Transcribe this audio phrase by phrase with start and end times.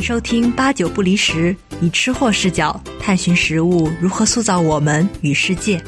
[0.00, 5.78] 迎收听八九不离十，以吃货视角探寻食物如何塑造我们与世界。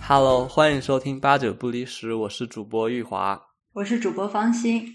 [0.00, 3.42] Hello，欢迎收听八九不离十，我是主播玉华，
[3.72, 4.86] 我是主播方欣。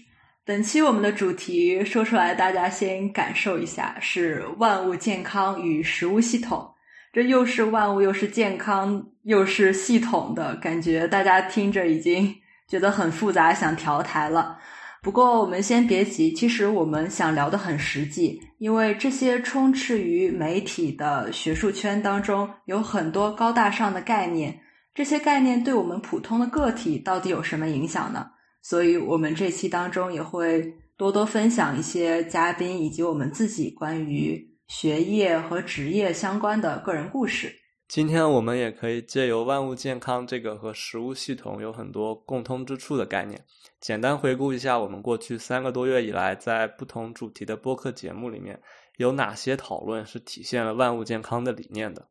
[0.42, 6.66] 本期我们的主题说出来，大家先感受一下，是万物健康与食物系统。
[7.12, 12.34] 这又是万物，又是健康，又是系统的感觉，大家听着已经
[12.66, 14.56] 觉得很复杂，想调台了。
[15.02, 24.60] 不过我们先别急，其实我们想聊的很实际，因为这些充斥于媒体的学术圈当中，有很多高大上的概念，
[24.94, 28.26] 这些概念对我们普通的个体到底有什么影响呢？
[28.60, 37.54] 所以我们这期当中也会多多分享一些嘉宾以及我们自己关于学业和职业相关的个人故事。
[37.88, 43.42] 今天我们也可以借由万物健康这个和食物系统有很多共通之处的概念，
[43.80, 48.60] 简单回顾一下我们过去三个多月以来在不同主题的播客节目里面
[48.98, 52.08] 有哪些讨论是体现了万物健康的理念的。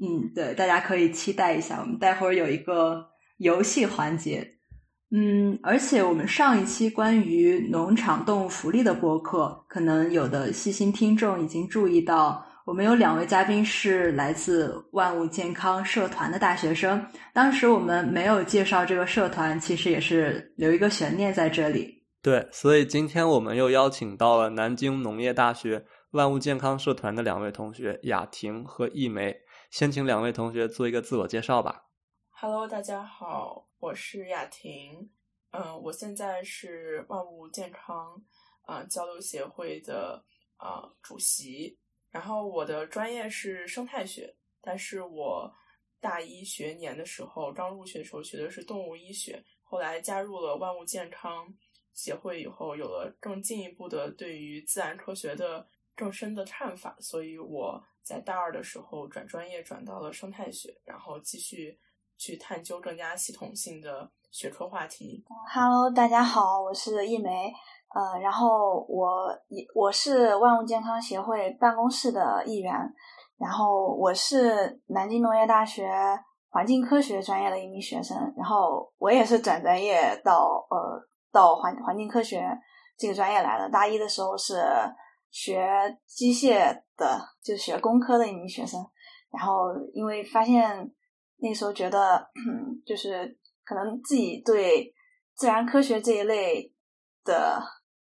[0.00, 3.06] 嗯，对，大家可以期待一下，我们待会儿有一个
[3.36, 4.56] 游戏环节。
[5.10, 17.04] 嗯，而且我们上一期关于农场动物福利的播客，可能有的细心听众已经注意到，我们有两位嘉宾是来自万物健康社团的大学生。
[17.32, 22.04] 当时我们没有介绍这个社团，其实也是留一个悬念在这里。
[22.20, 29.34] 对，所以今天我们又邀请到了南京农业大学万物健康社团的两位同学雅婷和易梅，
[29.70, 31.86] 先请两位同学做一个自我介绍吧。
[32.28, 35.10] Hello，大家好，我是雅婷，
[35.52, 38.22] 嗯、呃，我现在是万物健康
[38.66, 40.22] 啊、呃、交流协会的
[40.58, 41.78] 啊、呃、主席，
[42.10, 45.52] 然后我的专业是生态学，但是我
[46.00, 51.46] 大一学年的时候刚入学的时候学的是动物医学，后来加入了万物健康
[51.94, 61.78] 协会以后，有了更进一步的对于自然科学的更深的看法，所以我在大二的时候转专业转到了生态学，然后继续。
[62.22, 65.24] 去探究更加系统性的学科话题。
[65.54, 67.50] Hello，大家好，我是易梅，
[67.94, 69.28] 呃，然后我
[69.74, 72.72] 我是万物健康协会办公室的一员，
[73.38, 75.90] 然后我是南京农业大学
[76.48, 81.00] 环境科学专业的一名学生，然后我也是转专业到呃
[81.32, 82.42] 到环环境科学
[82.96, 83.68] 这个专业来的。
[83.70, 84.62] 大一的时候是
[85.30, 85.68] 学
[86.06, 88.80] 机械的，就是学工科的一名学生，
[89.30, 90.92] 然后因为发现。
[91.42, 92.22] 那时候觉得，
[92.84, 93.34] 就是
[93.64, 94.92] 可能自己对
[95.34, 96.70] 自然科学这一类
[97.24, 97.58] 的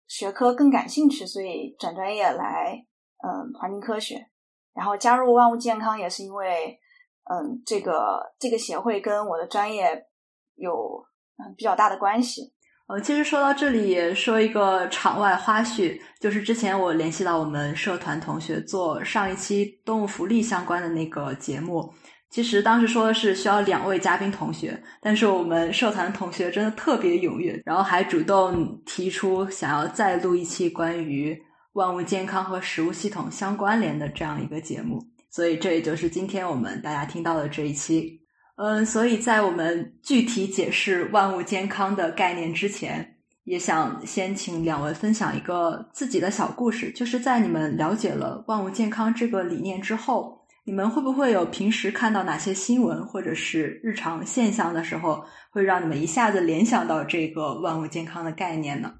[0.09, 2.85] 学科更感兴趣，所以转专业来，
[3.23, 4.27] 嗯，环境科学。
[4.75, 6.79] 然后加入万物健康也是因为，
[7.25, 10.07] 嗯，这个这个协会跟我的专业
[10.55, 11.05] 有
[11.39, 12.53] 嗯比较大的关系。
[12.89, 21.93] 呃，其实说到这里，也说一个场外花絮，就是之前我联系到我们社团同学做上一期动物福利相关的那个节目。
[22.37, 31.35] 其实当时说的是需要两位嘉宾同学，但是我们社团同学真的特别踊跃，然后还主动提出想要再录一期关于
[31.73, 38.21] 万物健康和食物系统相关联的这样一个节目，所以这也就是今天我们大家听到的这一期。
[38.57, 50.36] 嗯，所以在我们具体解释万物健康的概念之前，也想先请两位分享一个自己的小故事，就是在你们了解了万物健康这个理念之后。
[50.67, 58.99] 你们会不会有平时看到哪些新闻或者是日常现象的时候，会让你们一下子联想到这个万物健康的概念呢？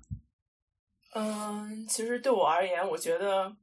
[1.13, 3.57] 嗯，其实对我而言，我觉得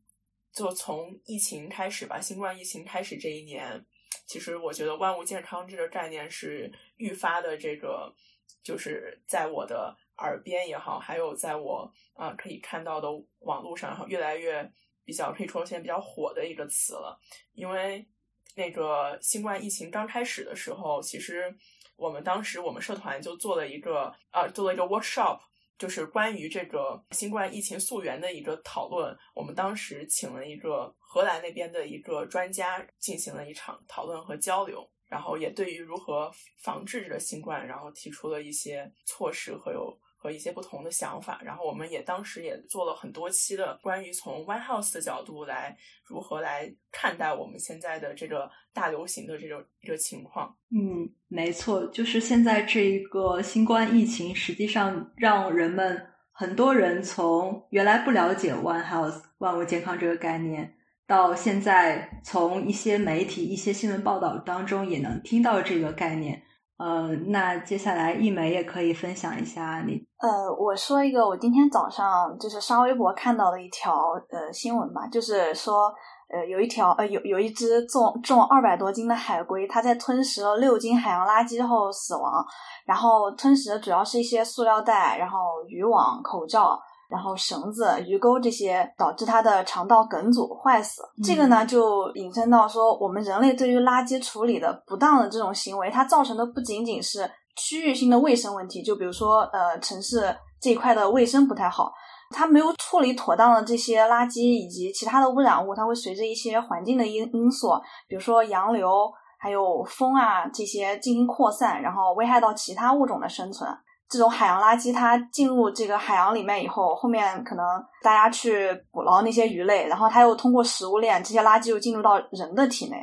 [0.53, 3.85] 就从疫情开始吧，新冠疫情开始这一年，
[4.27, 8.13] 其实我觉得万物健康这个概念是愈发的这个，
[8.61, 13.07] 就是在我的耳边也好，还有在我啊、可以看到的
[13.39, 14.69] 网络上，越来越。
[15.05, 17.19] 比较可以说现在比较火的一个词了，
[17.53, 18.07] 因为
[18.55, 21.53] 那个新冠疫情刚开始的时候，其实
[21.95, 25.39] 我们当时我们社团就做了一个呃做了一个 workshop，
[25.77, 29.17] 就是关于这个新冠疫情溯源的一个讨论。
[29.33, 39.99] 我们当时请了一个荷兰那边的一个专家进行了一场讨论和交流，然后也对于如何防治这个新冠，然后提出了一些措施和有。
[40.23, 45.75] 和一些不同的想法，然后我们也当时也做了很多期的关于从 One House 的角度来
[46.05, 50.55] 如何来看待我们现在的这个大流行的这种一个情况。
[50.71, 60.73] 嗯，没错，就是现在这一个新冠疫情，实际上让人们很多人从原来不了解 One House 万物健康这个概念，
[61.05, 66.41] 到现在从一些媒体、一些新闻报道当中也能听到这个概念。
[66.83, 70.05] 嗯，那接下来一梅也可以分享一下你。
[70.19, 73.93] 呃，我说一个我今天早上就是刷微博看到的一条
[74.29, 75.93] 呃新闻吧，就是说
[76.29, 82.45] 呃有一条呃有有一只重重二百多斤的海龟，它在吞食了六斤海洋垃圾后死亡，
[82.85, 85.37] 然后吞食的主要是一些塑料袋，然后
[85.69, 86.77] 渔网、口罩。
[87.09, 101.93] 然后绳子、鱼钩这些导致它的肠道梗阻坏死，这个呢就引申到说，我们人类对于垃圾处理的不当的这种行为，它造成的不仅仅是区域性的卫生问题，就比如说呃城市这一块的卫生不太好，
[102.31, 107.73] 它没有处理妥当的这些垃圾以及其他的污染物，它会随着一些环境的因因素，
[108.07, 108.89] 比如说洋流
[109.37, 113.69] 还有风啊这些进行扩散，然后危害到其他物种的生存。
[114.13, 117.65] 这种海洋垃圾，它进入这个海洋里面以后，后面可能
[118.03, 122.97] 大家去捕捞那些鱼类，然后它又通过食物链，这些垃圾又进入到人的体内。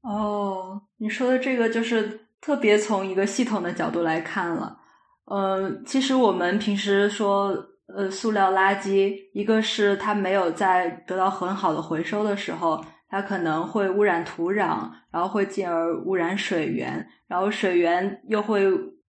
[0.00, 4.78] 哦，你说的这个就是特别从一个系统的角度来看了。
[5.30, 7.54] 嗯，其实我们平时说，
[7.94, 18.64] 呃，塑料垃圾，一个是它没有在得到很好的回收的时候，它可能会污染土壤，然后会进而污染水源，然后水源又会。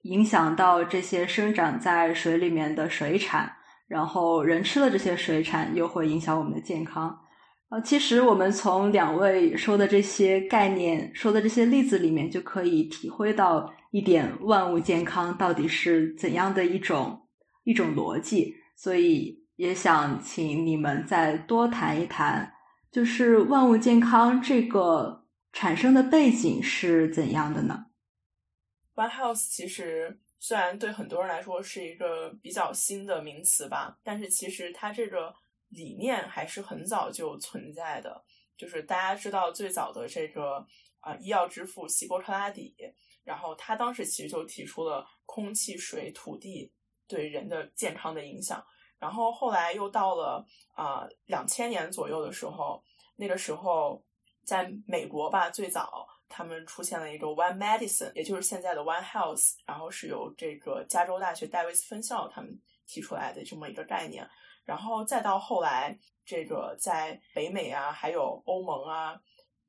[0.04, 3.52] 影响到这些生长在水里面的水产，
[3.88, 7.20] 然后人吃了这些水产又会影响我们的健康。
[7.70, 17.20] 呃，其实我们从两位说的这些概念、说的这些例子里面，就可以体会到一点万物健康到底是怎样的一种
[17.66, 18.56] 一种逻辑。
[18.76, 22.52] 所以也想请你们再多谈一谈，
[22.92, 27.86] 就是万物健康这个产生的背景是怎样的呢
[29.00, 35.34] ？One House 其实虽然对很多人来说是一个比较新的名词吧，但是其实它这个
[35.70, 38.22] 理念还是很早就存在的。
[38.58, 40.68] 就是大家知道最早的这个
[41.00, 42.76] 啊医药之父希波克拉底，
[43.24, 46.70] 然后他当时其实就提出了空气、水、土地
[47.08, 48.62] 对人的健康的影响。
[48.98, 52.84] 然后后来又到了啊两千年左右的时候，
[53.16, 54.04] 那个时候
[54.44, 56.06] 在美国吧，最早。
[56.30, 64.30] 他们出现了一个 One Medicine，也就是现在的 One Health，然后是由这个加州大学戴维斯分校他们提出来的这么一个概念，
[64.64, 69.20] 然后再到后来，这个在北美啊，还有欧盟啊，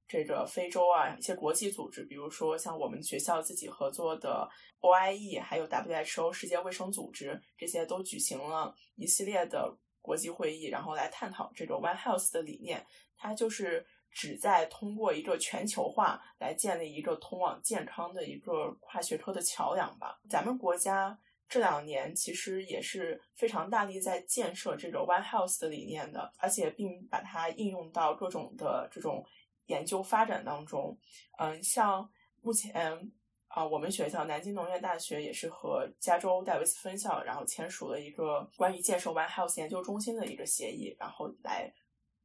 [0.06, 4.46] 这个非洲啊一些国际组织，比如说像我们学校自己合作的
[4.80, 12.86] OIE，还有 WHO 世界卫生组织，这些都举行了一系列的国际会议，然后来探讨这个 One Health 的理念，
[13.16, 13.86] 它就是。
[14.12, 20.20] 旨在通过一个全球化来建立一个通往健康的一个跨学科的桥梁吧。
[20.28, 21.16] 咱们国家
[21.48, 29.24] 这两年其实也是非常大力在建设这个 One Health 的理念的，而且并把它应用到各种的这种
[29.66, 30.98] 研究发展当中。
[31.38, 32.10] 嗯，像
[32.40, 33.10] 目前
[33.48, 41.72] 啊，我们学校南京农业大学也是和加州戴维斯分校，然后签署了一个关于建设 One Health 研究中心的一个协议，然后来。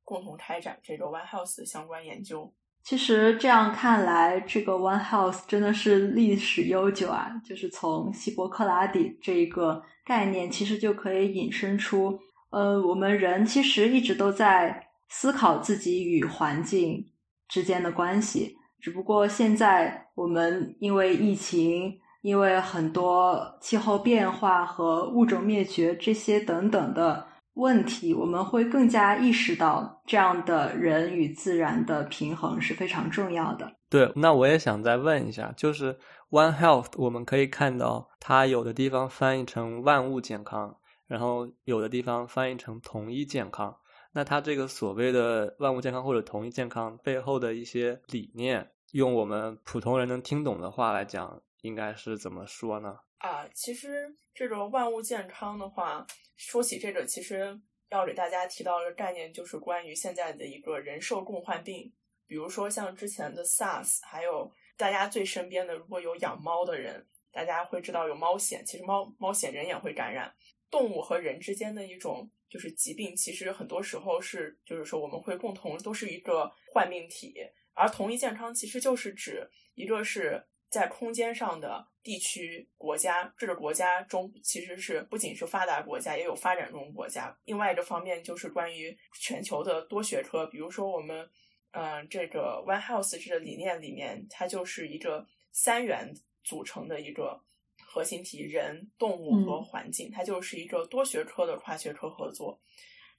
[0.06, 2.54] 共同开展这个 One Health 的相关研究。
[2.84, 7.32] 其实这样看来，这个 One Health 真的是历史悠久啊！
[7.44, 12.20] 就是从希波克拉底这一个概念，其实就可以引申出，
[12.52, 17.04] 呃，我们人其实一直都在思考自己与环境
[17.48, 18.56] 之间的关系。
[18.80, 27.26] 只不过现在我们因为疫情，因为很多气候变化和物种灭绝这些等等的。
[27.56, 33.70] 问题，我们会更加意识到这样的人与自然的平衡是非常重要的。
[33.90, 35.98] 对，那我也想再问一下，就是
[36.30, 40.76] One Health，我们可以看到它有的地方翻译成万物健康，
[41.08, 43.76] 然后有的地方翻译成统一健康。
[44.12, 52.96] 那它这个所谓的万物健康或者统一健康背后的一些理念，用我们普通人能听懂的话来讲，应该是怎么说呢？
[53.18, 56.06] 啊，其实这个万物健康的话。
[56.38, 57.58] 说起这个，其实
[57.90, 61.94] 要给大家提到一个概念，就是关于现在的一个人兽共患病。
[62.28, 68.62] 比如说像之前的 SARS，还有大家最身边的，如果有养猫的人，大家会知道有猫癣。
[68.66, 70.36] 其实猫猫癣人也会感染。
[70.70, 77.34] 动物和人之间的一种就是疾病，其实很多时候是就是说我们会共同都是一个患病体，
[77.74, 80.46] 而同一健康其实就是指一个是。
[80.76, 87.34] 在空间上的地区、国家，这个国家中其实是不仅是发达国家，也有发展中国家。
[87.46, 91.26] 另外一个方面就是关于全球的多学科，比如说我们，
[91.72, 96.14] 嗯，这个 One Health 这个理念里面，它就是一个三元
[96.44, 97.42] 组成的一个
[97.82, 100.12] 核心体：人、动物和环境。
[100.12, 102.60] 它就是一个多学科的跨学科合作。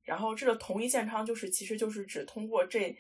[0.07, 2.97] 然后这个同一健康就是其实就是指通过这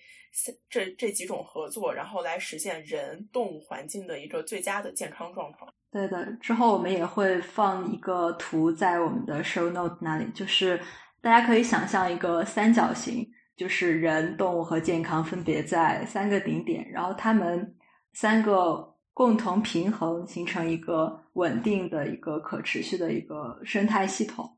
[0.68, 5.72] 这这几种合作，然后来实现人、动物、环境的一个最佳的健康状况。
[5.90, 10.78] 对的，之后我们也会放一个图在我们的 show note 那里，就是
[11.22, 17.74] 大家可以想象一个三角形，就是人、动物和健康分别在三个顶点，然后它们
[18.12, 24.55] 三个共同平衡，形成一个稳定的一个可持续的一个生态系统。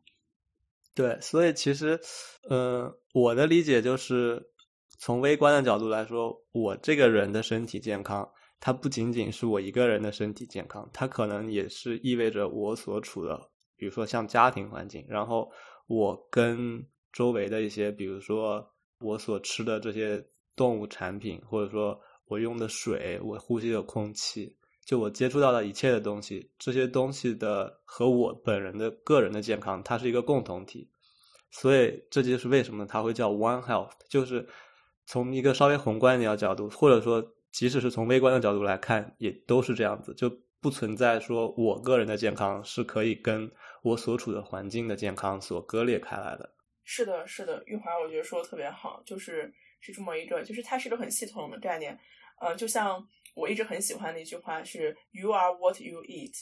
[0.99, 1.97] 对，所以其实，
[2.51, 4.45] 呃，我的理解就是
[4.99, 8.29] 从微观的角度来说，我这个人的身体健康。
[8.59, 13.41] 它不仅仅是我一个人的身体健康，它可能也是意味着我所处的，
[13.77, 15.49] 比如说像家庭环境，然后
[15.87, 20.21] 我跟周围的一些，比如说我所吃的这些
[20.57, 24.53] 动物产品，或者说我用的水，我呼吸的空气，
[24.89, 30.89] 就我接触到的一切的东西，这些东西的和我本人的个人的健康，它是一个共同体。
[31.51, 34.49] 所以这就是为什么它会叫 One Health，就是
[35.05, 37.35] 从一个稍微宏观一点的角度，或者说。
[37.51, 40.31] 即使是从微观的角度来看，也都是这样子，就
[40.61, 43.51] 不存在说我个人的健康是可以跟
[43.83, 46.53] 我所处的环境的健康所割裂开来的。
[46.85, 51.99] 是的，是的，玉华，我觉得说的特别好，就是是这么一个，就是它是一个很系统的概念。
[52.39, 53.03] 呃，就像
[53.39, 56.35] 我一直很喜欢的一句话是 “You are what you eat”，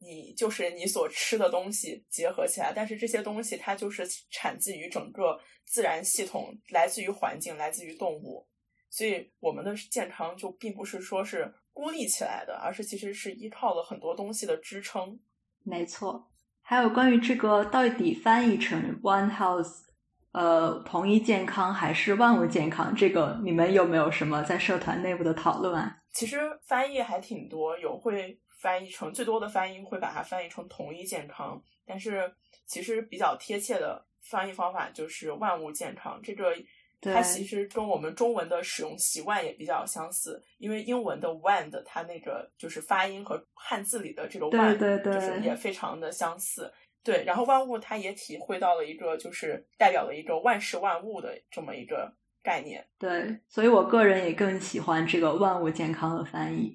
[0.00, 8.46] 你就是你所吃的东西结合起来，但是这些东西它就是产自于整个自然系统，来自于环境，来自于动物。
[8.88, 15.20] 所以我们的健康就并不是说是孤立起来的，而是其实是依靠了很多东西的支撑。
[15.62, 16.28] 没错，
[16.62, 19.84] 还有关于这个到底翻译成 One Health，
[20.32, 22.92] 呃，同一健康还是万物健康？
[22.96, 25.98] 这个你们有没有什么在社团内部的讨论啊？
[26.12, 32.34] 其实翻译还挺多，有会翻译成最多的翻译会把它翻译成同一健康，但是
[32.66, 36.20] 其实比较贴切的翻译方法就是万物健康。
[36.22, 36.54] 这个。
[37.02, 46.70] 它其实跟我们中文的使用习惯也比较相似，因为英文的 one 的它那个就是发音和汉字里的这个 one 就是也非常的相似。
[47.02, 52.84] 对，然后万物它也体会到了一个就是代表了一个万事万物的这么一个概念。
[52.98, 56.74] 对，所以我个人也更喜欢这个万物健康的翻译。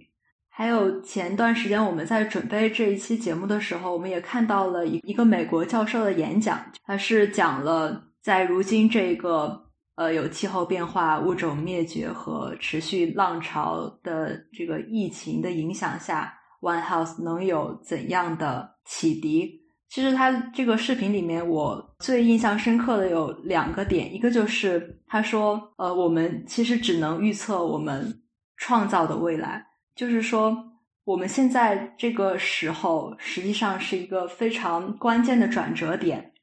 [0.49, 9.63] 还有前段时间我们在准备这一期节目的时候，我们也看到了一一个美国教授的演讲，他是讲了在如今这个。
[9.97, 19.64] 呃，有气候变化、物种灭绝和持续浪潮的这个疫情的影响下，One House 能有怎样的启迪？
[19.89, 28.21] 其实他这个视频里面，我最印象深刻的有两个点，一个就是他说，呃，我们其实只能预测我们
[28.57, 29.65] 创造的未来，
[29.95, 30.57] 就是说，
[31.03, 36.33] 我们现在这个时候实际上是一个非常关键的转折点，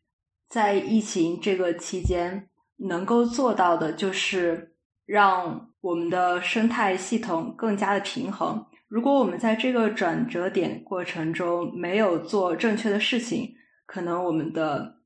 [0.49, 2.49] 在疫情这个期间。
[2.85, 4.75] 能够做到的就是
[5.07, 8.67] 让我们的生态系统更加的平衡。
[8.93, 13.55] 如果我们在这个转折点过程中没有做正确的事情，
[13.87, 14.97] 可能我们的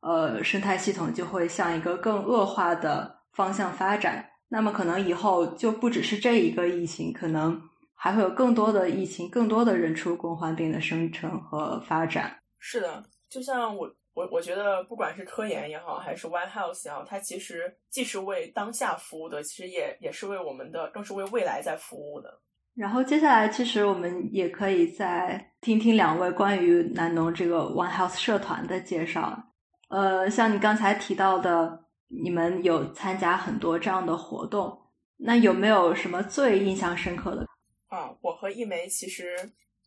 [0.00, 4.28] 呃生态系统就会向一个更恶化的方向发展。
[4.48, 7.62] 那么可能以后就不只是这一个疫情，可能
[7.94, 12.36] 还会有更多的疫情，更多的人畜共患病的生成和发展。
[12.58, 13.88] 是的，就像我。
[14.16, 22.40] 我我觉得，不管是科研也好，还是 One Health 也好，它其实既是为当下服务的，其实也也是为我们的，更是为未来在服务的。
[22.76, 29.54] 然后接下来，其实我们也可以再听听两位关于南农这个 One Health 社团的介绍。
[29.88, 34.78] 呃，像你刚才提到的，你们有参加很多这样的活动，
[35.16, 37.46] 那有没有什么最印象深刻的？
[37.88, 39.34] 啊，我和一梅其实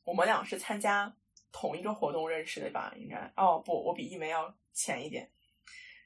[0.03, 1.13] 我们俩是参加。
[1.51, 2.93] 同一个活动认识的吧？
[2.95, 5.27] 应该哦不，我比一梅要前一点。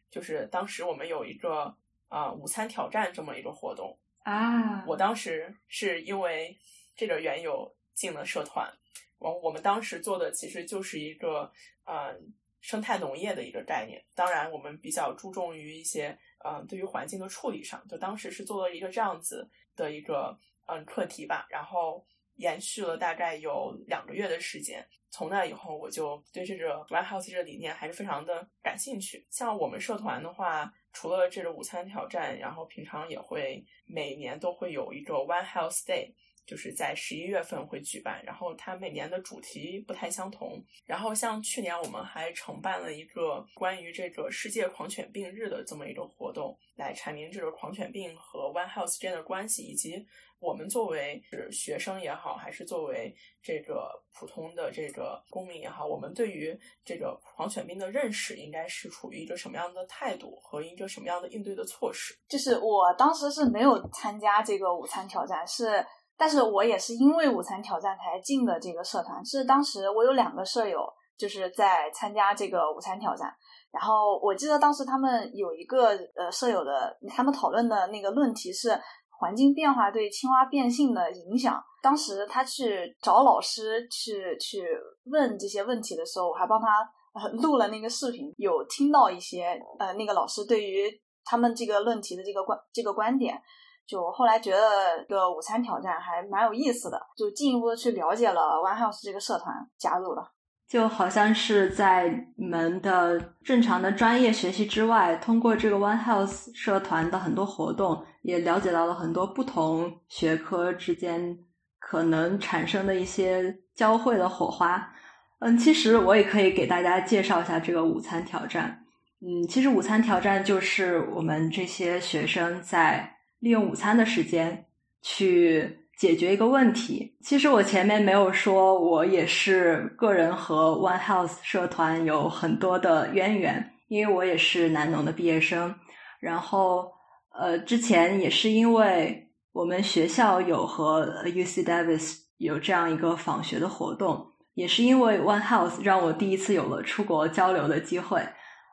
[0.10, 1.76] 就是当时我们有一个
[2.08, 6.58] 啊午餐挑战这么一个活动啊，我当时是因为
[6.96, 8.72] 这个缘由进了社团。
[9.20, 11.52] 我我们当时做的其实就是一个
[11.86, 14.04] 嗯生态农业的一个概念。
[14.14, 17.86] 当然，我们比较注重于一些嗯对于环境的处理上。
[17.88, 24.86] 就当时是做了一个这样子的一个嗯课题吧，然后延续了大概有两个月的时间。
[25.10, 29.26] 从那以后，我就对这个 One House 这个理念还是非常的感兴趣。
[29.30, 36.14] 像我们社团的话，除了这个午餐挑战，然后平常也会每年都会有一个 One House Day，
[36.46, 40.64] 就是在十一月份会举办，然后它每年的主题不太相同。
[40.86, 50.06] 然后像去年我们还承办了一个关于这个世界狂犬病日的这么一个活动，来阐明这个狂犬病和 One Health 之间的关系，以及
[50.44, 62.14] 我们作为是学生也好，还是作为这个普通的这个公民也好，我们对于这个狂犬病的认识应该是处于一个什么样的态度和一个什么样的应对的措施？
[62.28, 65.86] 就是我当时是没有参加这个午餐挑战，是。
[66.16, 69.26] 但是我也是因为午餐挑战才进的这个社团。
[69.26, 73.34] 是当时我有两个舍友，就是在参加这个午餐挑战。
[73.72, 78.80] 然后我记得当时他们有一个呃舍友的，他们讨论的那个论题是
[79.24, 81.64] 环境变化对青蛙变性的影响。
[81.82, 84.68] 当时他去找老师去去
[85.06, 86.68] 问这些问题的时候，我还帮他
[87.14, 90.92] 呃录了那个视频，有听到一些呃那个老师对于
[91.24, 93.42] 他们这个论题的这个观这个观点。
[93.86, 100.24] 就后来觉得这个午餐挑战还蛮有意思的，就进一步的去了解了 One House 这个社团，加入了。
[100.68, 111.38] 就好像是在你们的正常的专业学习之外，通过这个 One House 社团的很多活动，也了解到了很多不同学科之间
[111.80, 114.92] 可能产生的一些交汇的火花。
[115.40, 118.86] 嗯，其实我也可以给大家介绍一下这个午餐挑战。
[119.22, 123.10] 嗯，其实午餐挑战就是我们这些学生在。
[123.40, 124.66] 利用午餐的时间
[125.02, 127.16] 去解决一个问题。
[127.22, 135.74] 其实我前面没有说，我也是个人和 One Health 社团有很多的渊源，因为我也是南农的毕业生。
[136.20, 136.92] 然后，
[137.40, 148.20] 呃，之前也是因为我们学校有和 UC Davis 有这样一个访学的活动，也是因为 One Health 让我第一次有了出国交流的机会。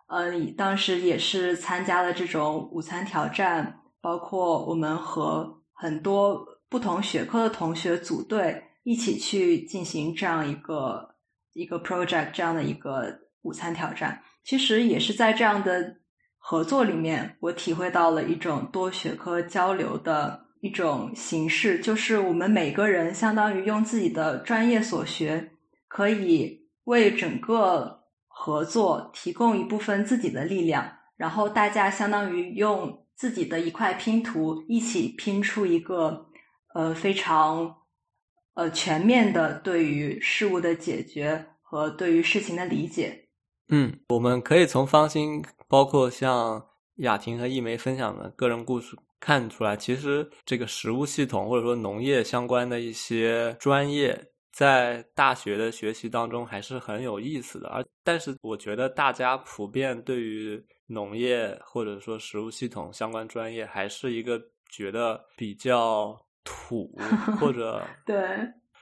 [0.08, 3.76] 呃，当时也是参加了这种午餐挑战。
[4.02, 11.16] 包括我们和很多不同学科的同学组队，一起去进行这样一个
[11.52, 13.12] 一个 project，这样的一个
[13.42, 14.22] 午餐挑战。
[14.44, 15.96] 其实也是在这样的
[16.38, 25.50] 合作里面，我体会到了一种多学科交流的一种形式，就是我们每个人相当于用自己的专业所学，
[25.88, 32.96] 可以为整个合作提供一部分自己的力量，然后大家相当于用。
[33.20, 36.29] 自己的一块拼图，一起拼出一个
[36.74, 37.74] 呃非常
[38.54, 43.28] 呃全面的对于事物的解决和对于事情的理解。
[43.68, 54.26] 嗯，我们可以从方心，包括像雅婷和一梅分享的个人故事看出来，其实这个食物系统或者说农业相关的一些专业。
[54.52, 66.90] 在大学的学习当中还是很有意思的，而但是我觉得大家普遍对于农业或者说食物系统相关专业还是一个觉得比较土，
[67.40, 68.16] 或者对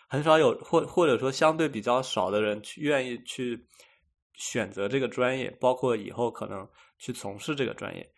[0.09, 3.67] 很少有或或者说相对比较少的人去愿意去
[4.35, 6.67] 选择这个专业，包括以后可能
[6.99, 8.09] 去从事这个专业。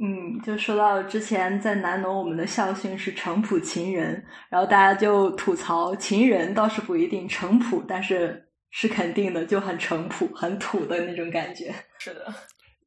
[0.00, 11.72] 嗯，就说到之前在南农，我们的校训是“诚朴勤人”，然后大家就吐槽勤人倒是不一定，诚朴但是是肯定的，就很诚朴、很土的那种感觉。
[11.98, 12.32] 是的，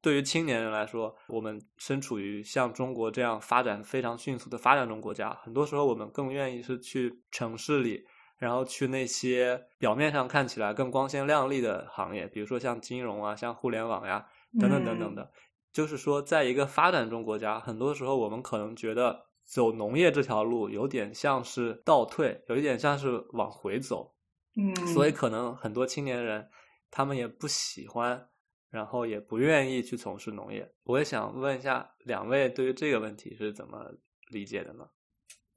[0.06, 8.06] 对于青年人来说，我们身处于像中国这样发展非常迅速的发展中国家，很多时候我们更愿意是去城市里，
[8.38, 14.24] 然后去那些表面上看起来更光鲜亮丽的行业，比如说像金融啊、像互联网呀
[14.60, 15.32] 等等等等的。
[15.74, 24.14] 就是说，在一个发展中国家，很多时候我们可能觉得走农业这条路有点像是倒退，有一点像是往回走。
[24.56, 26.48] 嗯，所以可能很多青年人
[26.92, 28.28] 他们也不喜欢，
[28.70, 30.70] 然后也不愿意去从事农业。
[30.84, 33.92] 我也想问一下两位，对于这个问题是怎么
[34.30, 34.90] 理解的呢？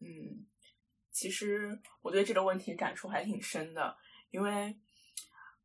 [0.00, 0.46] 嗯，
[1.10, 3.96] 其实我对这个问题感触还挺深的，
[4.30, 4.76] 因为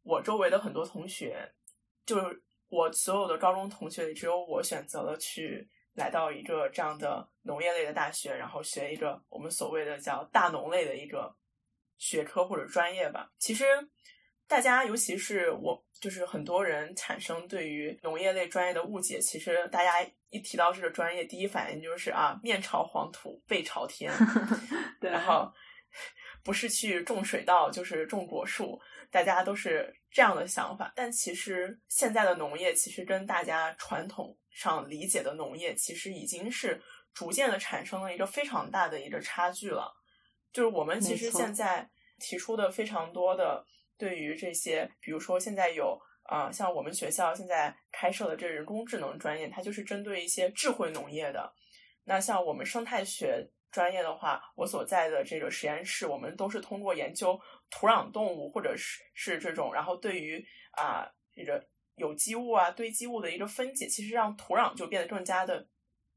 [0.02, 1.54] 我周围的很多同学
[2.06, 2.44] 就是。
[2.70, 11.38] 我所有的高中同学里，只有我选择了去来到一个这样的农业类的大学，然后学一个我们所谓的叫大农类的一个
[12.00, 13.32] 学科或者专业吧。
[13.38, 13.64] 其实，
[14.54, 19.20] 大家尤其是我，就是很多人产生对于农业类专业的误解。
[19.20, 24.14] 其实，大家一提到这个专业，第一反应就是啊，面朝黄土背朝天，
[25.02, 25.52] 然后
[26.44, 28.80] 不是去种水稻，就是种果树。
[29.10, 36.80] 大家都是这样的想法，但其实现在的农业其实跟大家传统上理解的农业其实已经是
[37.12, 39.92] 逐渐的产生了一个非常大的一个差距了。
[40.52, 41.90] 就是我们其实现在
[42.20, 43.66] 提出的非常多的
[44.04, 51.54] 对于这些，比如说现在有啊，像我们学校现在开设的这人工智能专业，它就是针对一些智慧农业的。
[52.04, 57.40] 那像我们生态学专业的话，我所在的这个实验室，我们都是通过研究
[57.70, 65.66] 土壤动物或者是是这种，然后对于啊这个有机物啊堆积物的一个分解，其实让土壤就变得更加的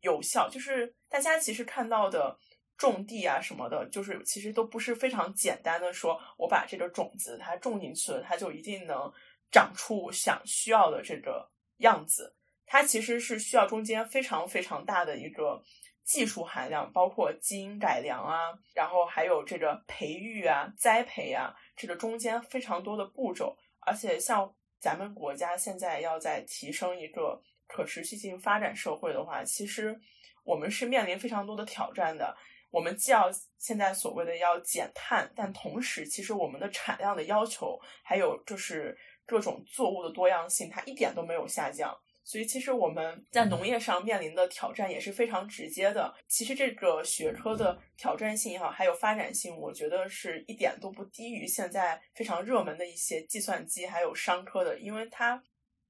[0.01, 0.49] 有效。
[0.51, 2.37] 就是大家其实看到的
[2.77, 9.11] 种地啊什么的，就是其实都不是非常简单的说，我把这个种子它种进去了，它就一定能
[9.51, 12.35] 长出想需要的这个样子。
[12.67, 15.63] 它其实是需要中间非常非常大的一个
[16.05, 23.57] 技术含量，包括基因改良啊，然后还有这个培育啊、栽培啊，这个中间非常多的步骤。
[23.81, 29.99] 而且像咱们国家现在要在提升一个可持续性发展社会的话，其实
[30.45, 32.37] 我们是面临非常多的挑战的。
[32.71, 41.97] 我们既要现在所谓的要减碳，但同时其实我们的产量的要求，还有就是各种作物的多样性，它一点都没有下降。
[42.29, 46.13] 所以，其实我们在农业上面临的挑战也是非常直接的。
[46.27, 54.77] 其实，这个学科的挑战性也好，还有发展性，我觉得是一点都不低于现在非常热门的一些计算机还有商科的。
[54.81, 55.41] 因为它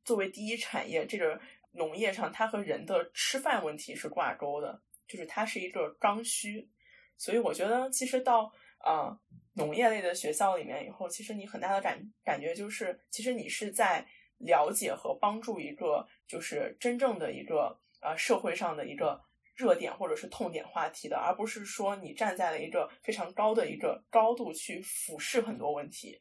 [0.04, 1.40] 作为第一产业，这个
[1.72, 6.68] 农业上它和人的吃饭问题是挂钩的，就是它是一个刚需。
[7.16, 9.18] 所以，我觉得其实到啊
[9.54, 14.06] 农业类的学校里面以后，其实你很大的感感觉就是，其实你是在。
[14.38, 19.18] 了解和帮助一个就是真正的一个呃社会上的一个
[19.54, 26.20] 热点或者是痛点话题的，而不是说你站在了一个非常高的一个高度去俯视很多问题。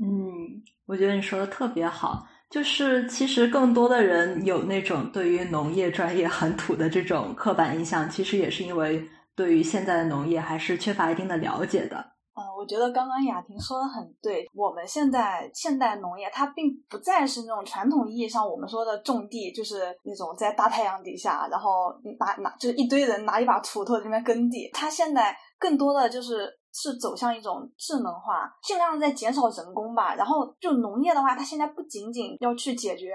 [0.00, 9.06] 嗯，我觉得你说的特别好，就是其实更多的人有那种对于农业专业很土的这种刻板印象，其实也是因为
[9.36, 11.96] 对于现在的农业还是缺乏一定的了解的。
[12.38, 24.70] 嗯我觉得刚刚雅婷说的很对，我们现在现代农业它并不再是那种传统意义上我们说的种地，就是那种在大太阳底下，然后拿拿就是一堆人拿一把锄头在那边耕地。
[24.72, 26.48] 它现在更多的就是
[26.80, 30.14] 是走向一种智能化，尽量在减少人工吧。
[30.14, 33.14] 然后就农业的话，它现在不仅仅要去解决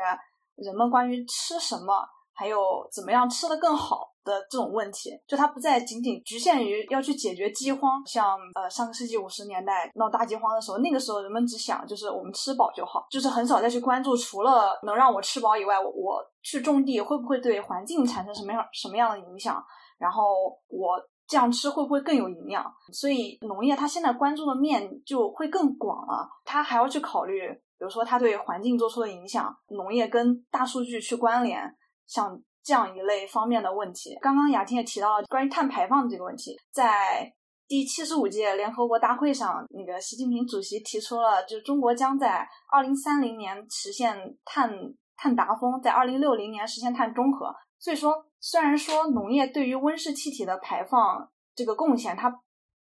[0.56, 1.93] 人们关于吃什么，
[2.34, 2.58] 还有
[2.91, 4.10] 怎么样吃的更好。
[4.26, 19.62] 的这种问题，就它不再仅仅局限于要去解决饥荒，像呃上个世纪五十年代闹大饥荒的时候，那个时候人们只想就是我们吃饱就好，就是很少再去关注除了能让我吃饱以外，我我去种地会不会对环境产生什么样什么样的影响，
[19.97, 20.23] 然后
[20.69, 20.97] 我
[21.34, 22.63] 这样吃会不会更有营养？
[22.91, 31.60] 所以农业它现在关注的面就会更广了，它还要去考虑，比如说它对环境做出的影响，农业跟大数据去关联，
[32.06, 32.39] 像。
[32.65, 37.30] 这样一类方面的问题，刚刚雅婷也提到了关于碳排放这个问题，在
[37.67, 44.15] 第七十五届联合国大会上，那个习近平主席提出了，就中国将在二零三零年实现
[44.46, 44.72] 碳
[45.17, 47.54] 碳达峰，在二零六零年实现碳中和。
[47.84, 52.34] 所以说，虽然说农业对于温室气体的排放这个贡献，它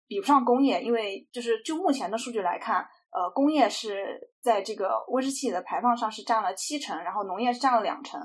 [0.06, 8.21] 比不上工业，因为就是就目前的数据来看，呃，工业是在这个温室气体的排放上是占了七成，然后农业是占了两成。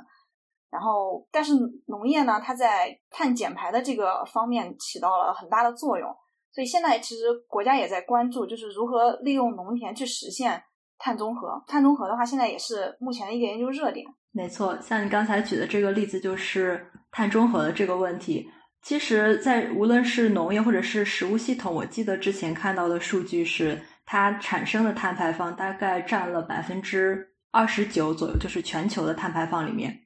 [0.68, 1.54] 然后，但是
[1.86, 6.14] 农业呢，它在碳减排的这个方面起到了很大的作用。
[6.52, 10.62] 所以现在其实国家也在关注，就是如何利用农田去实现
[10.98, 11.64] 碳中和。
[11.66, 14.06] 碳中和的话，现在也是目前的一个研究热点。
[14.32, 18.48] 没错，像你刚才举的这个例子，就是碳中和的这个问题。
[18.82, 29.98] 其实，在无论是农业或者是食物系统，我记得之前看到的数据是，它产生的碳排放大概占了百分之二十九左右，就是全球的碳排放里面。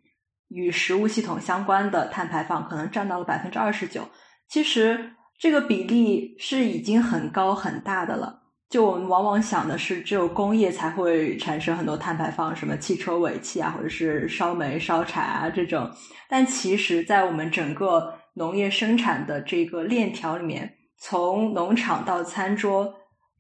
[0.49, 4.09] 与食物系统相关的碳排放可能占到了百分之二十九，
[4.49, 8.42] 其实这个比例是已经很高很大的了。
[8.73, 15.91] 就我们往往想的是，只有工业才会产生很多碳排放，什么汽车尾气啊，或者是烧煤烧柴啊这种。
[16.27, 22.95] 但其实，在我们整个农业生产的这个链条里面，从农场到餐桌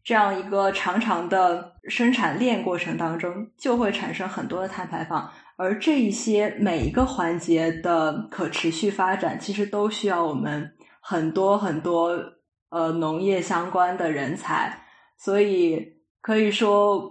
[0.05, 5.31] 这样一个长长的生产链过程当中，就会产生很多的碳排放。
[5.57, 12.21] 而这一些每一个环节的可持续发展，其实都需要我们很多很多
[12.69, 14.79] 呃农业相关的人才。
[15.23, 15.81] 所以
[16.21, 17.09] 可以说，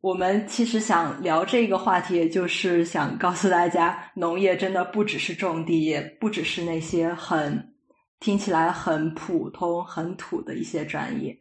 [0.00, 7.74] 我们其实想聊这个话题，也就是想告诉大家，农业真的不只是种地，也不只是那些很
[8.18, 11.38] 听起来很普通、很土的一些专业。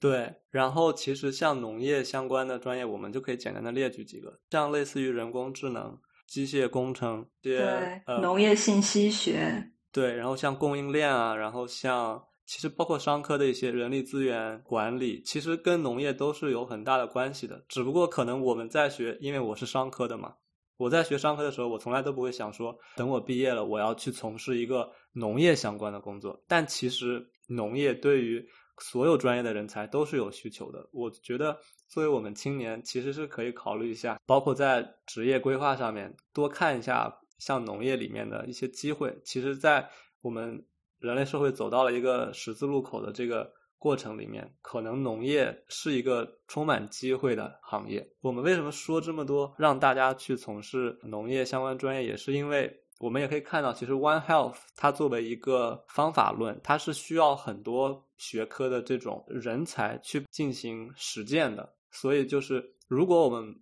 [0.00, 17.62] 对，然后其实像农业相关的专业，我们就可以简单的列举几个，像类似于人工智能、机械工程，对，农业信息学，对，然后像供应链啊，然后像其实包括商科的一些人力资源管理，其实跟农业都是有很大的关系的。
[17.68, 20.34] 只不过可能我们在学，因为我是商科的嘛，
[20.78, 26.42] 我在学商科的时候，我从来都不会想说，等我毕业了，我要去从事一个农业相关的工作。
[26.48, 27.30] 但其实。
[27.50, 28.46] 农业对于
[28.78, 30.86] 所有专业的人才都是有需求的。
[30.92, 31.58] 我觉得
[31.88, 39.18] 作为我们青年，其实是可以考虑一下，包括在职业规划上面多看一下像农业里面的一些机会。
[39.24, 39.88] 其实，在
[40.20, 40.62] 我们
[41.00, 48.04] 人类社会走到了一个十字路口的这个过程里面，可能农业是一个充满机会的行业。
[48.20, 61.72] 我们为什么说这么多，让大家去从事农业相关专业，也是因为我们也可以看到，其实 One Health 它作为一个方法论，它是需要很多学科的这种人才去进行实践的。
[61.92, 63.54] 所以，就是如果我们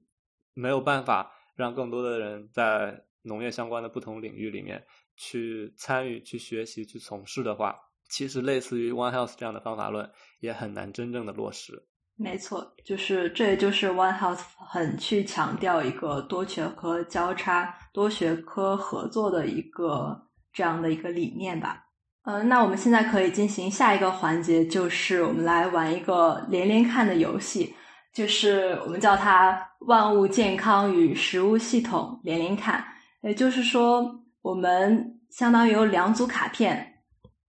[0.55, 4.83] 没有办法让更多的人在农业相关的不同领域里面，
[5.17, 7.75] 去参与、去学习、去从事的话，
[8.09, 11.83] 其实类似于 One Health 这样的方法论也很难真正的落实。
[12.19, 20.19] 没错，就是这也就是 One Health 很去强调一个多学科交叉、多学科合作的一个
[20.53, 21.85] 这样的一个理念吧。
[22.23, 27.75] 嗯，那我们现在可以进行下一个环节，就是我们来玩一个连连看的游戏，
[28.15, 32.85] 就是我们叫它“万物健康与食物系统连连看”，
[33.23, 34.23] 也就是说。
[34.47, 37.01] 我们相当于有两组卡片，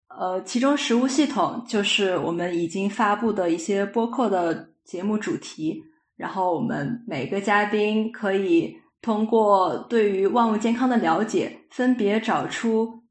[0.09, 5.85] 呃，其中食物系统就是我们已经发布的一些播客的节目主题，
[6.17, 13.03] 然后我们每个嘉宾可以通过对于万物健康的了解，分别找出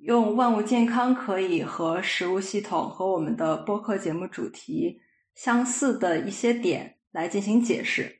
[0.00, 4.98] 用万物健康可以和食物系统和我们的播客节目主题
[5.34, 8.10] 相似的一些点来进行解释。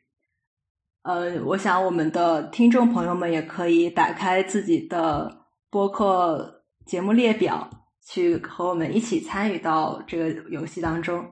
[1.04, 5.30] 呃，我想我们的听众朋友们也可以打开自己的
[5.70, 7.68] 播客节目列表，
[8.06, 11.22] 去和我们一起参与到这个游戏当中。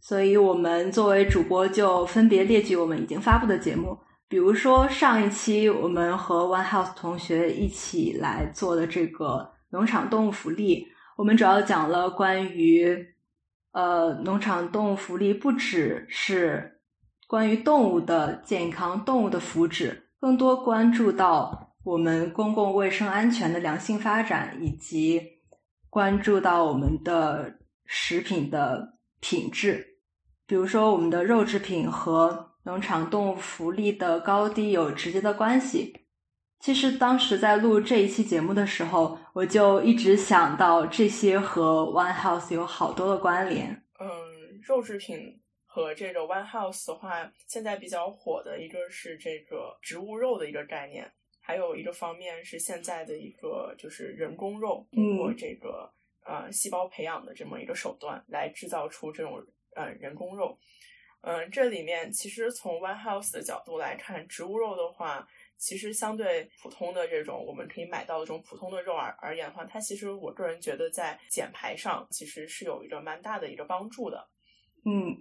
[0.00, 3.96] 所以，我们作为主播就分别列举我们已经发布的节目，
[4.28, 10.84] 比如说上一期我们和 One House 同学一起来做的这个农场动物福利，
[11.16, 13.06] 我们主要讲了关于
[13.70, 16.72] 呃农场动物福利不只是。
[17.26, 25.20] 关于动物的健康、动物的福祉，更多关注到我们公共卫生安全的良性发展，以及
[25.90, 29.84] 关注到我们的食品的品质。
[30.46, 35.92] 比如说，我们的肉制品和农场动物福利的高低有直接的关系。
[36.60, 43.70] 其实，当时在录这一期节目的时候，我就一直想到这些和 One House 有好多的关联。
[43.98, 44.08] 嗯，
[44.62, 45.40] 肉制品。
[45.76, 51.12] 和这个 One House 的话，现在比较火的一个是这个植物肉的一个概念，
[51.42, 55.92] 还有一个方面是现在的一个就是人工肉，通过这个
[56.24, 59.38] 呃细胞培养的这么一个手段来制造出这种
[59.74, 60.58] 呃人工肉。
[61.20, 74.26] 嗯，这里面其实从 One House 的角度来看，植物肉的话，其实相对普通的这种我们可以买到的这种普通的肉而而言的话，它其实我个人觉得在减排上其实是有一个蛮大的一个帮助的。
[74.86, 75.14] 嗯。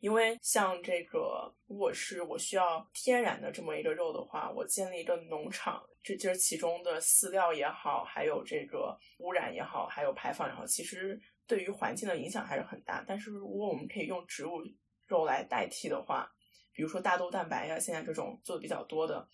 [0.00, 13.04] 因为像这个，如果是我需要天然的这么一个肉的话，我建立一个农场，这就是其中的饲料也好，还有这个污染也好，还有排放也好，其实对于环境的影响还是很大。
[13.08, 14.62] 但是如果我们可以用植物
[15.08, 16.30] 肉来代替的话，
[16.72, 19.28] 比如说大豆蛋白呀，现在这种做的比较多的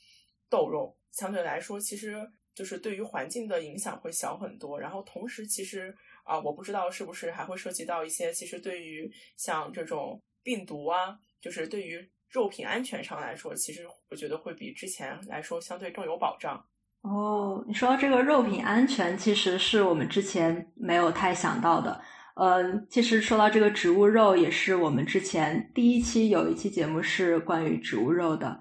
[0.49, 4.81] 豆肉，相对来说其实就是对于环境的影响会小很多。
[4.81, 10.19] 然后同时，其实啊，我不知道是不是还会涉及到一些，其实对于像这种。
[10.45, 16.65] 病毒啊，就是对于肉品安全上来说，其实我觉得会比之前来说相对更有保障。
[17.01, 22.01] 哦，你说到这个肉品安全，其实是我们之前没有太想到的。
[22.37, 28.61] 嗯，其实说到这个植物肉，也是我们之前第一期有一期节目是关于植物肉的，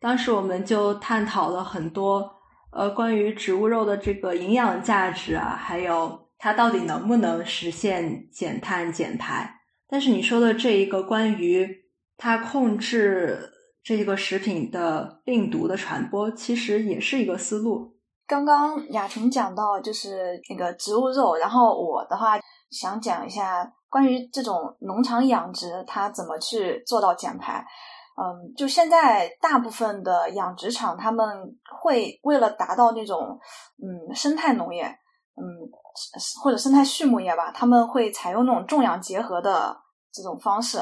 [0.00, 2.32] 当时我们就探讨了很多，
[2.70, 9.61] 呃，关于植物肉的这个营养价值啊，还有它到底能不能实现减碳减排。
[9.92, 11.68] 但是你说的这一个关于
[12.16, 13.38] 它控制
[13.84, 17.94] 这个食品的病毒的传播，其实也是一个思路。
[18.26, 27.62] 刚刚雅婷讲到就是那个植物肉，然后我的话想讲一下关于这种农场养殖它怎么去做到减排。
[28.16, 31.26] 嗯，就现在大部分的养殖场他们
[31.82, 33.38] 会为了达到那种
[33.76, 35.44] 嗯生态农业，嗯
[36.42, 39.81] 或者生态畜牧业吧，他们会采用那种种养结合的。
[40.12, 40.78] 这种方式，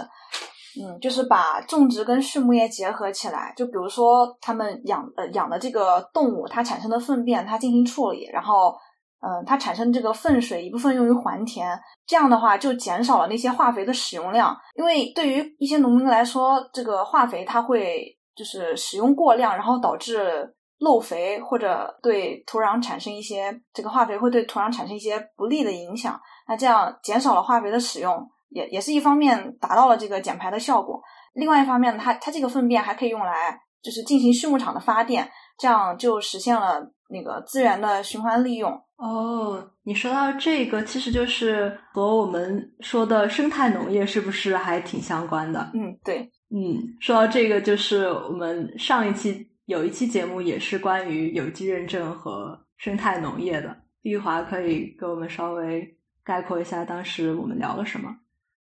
[0.81, 3.53] 嗯，就是把种植跟畜牧业结合起来。
[3.57, 8.75] 就比如说，他们养呃养的这个动物，它产生的粪便，它进行处理，然后，
[9.21, 14.57] 嗯，它产生这个粪水一部分用于还田，这样的话就减少了那些化肥的使用量。
[14.75, 26.19] 因为对于一些农民来说，这个化肥它会就是使用过量，然后导致漏肥或者对土壤产生一些这个化肥会对土壤产生一些不利的影响。
[26.49, 31.01] 那这样减少了化肥的使用，也也是一方面达到了这个减排的效果。
[31.35, 38.71] 另外一方面，它它这个粪便还可以用来就是进行畜牧场的发电，这样就实现了那个资源的循环利用。
[38.97, 45.71] 哦，你说到这个，其实就是和我们说的生态农业是不是还挺相关的？
[45.73, 53.75] 嗯，对，嗯，说到这个，就是我们上一期有一期节目也是关于有机认证和生态农业的。
[54.03, 58.15] 玉华可以给我们稍微概括一下当时我们聊了什么？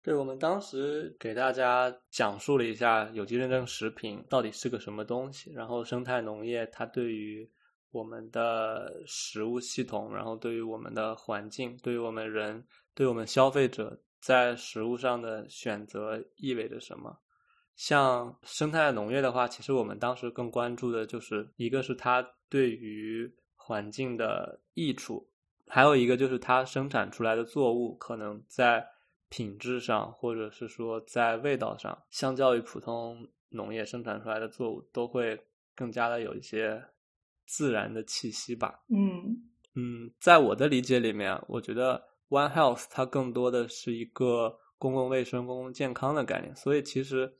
[0.04, 7.50] 对，我们当时给大家讲述了一下有机认证食品到底是个什么东西，然后生态农业它对于
[7.90, 12.62] 我们的食物系统，然后对于我们的环境，对于我们人，
[12.94, 17.18] 对我们消费者在食物上的选择意味着什么？
[17.74, 25.26] 像生态农业的话，其实我们当时更关注的就是一个是它对于环境的益处，
[25.66, 28.86] 还有一个就是它生产出来的作物可能在
[29.34, 35.36] 品质上，或者是说在味道上，相较于普通农业生产出来的作物，都会
[35.74, 36.80] 更加的有一些。
[37.46, 38.82] 自然的气息吧。
[38.88, 39.36] 嗯
[39.74, 46.56] 嗯，在我的理解里面，我觉得 One Health 它更多的是一个公共卫生、公共健康的概念。
[46.56, 47.30] 所以，其实，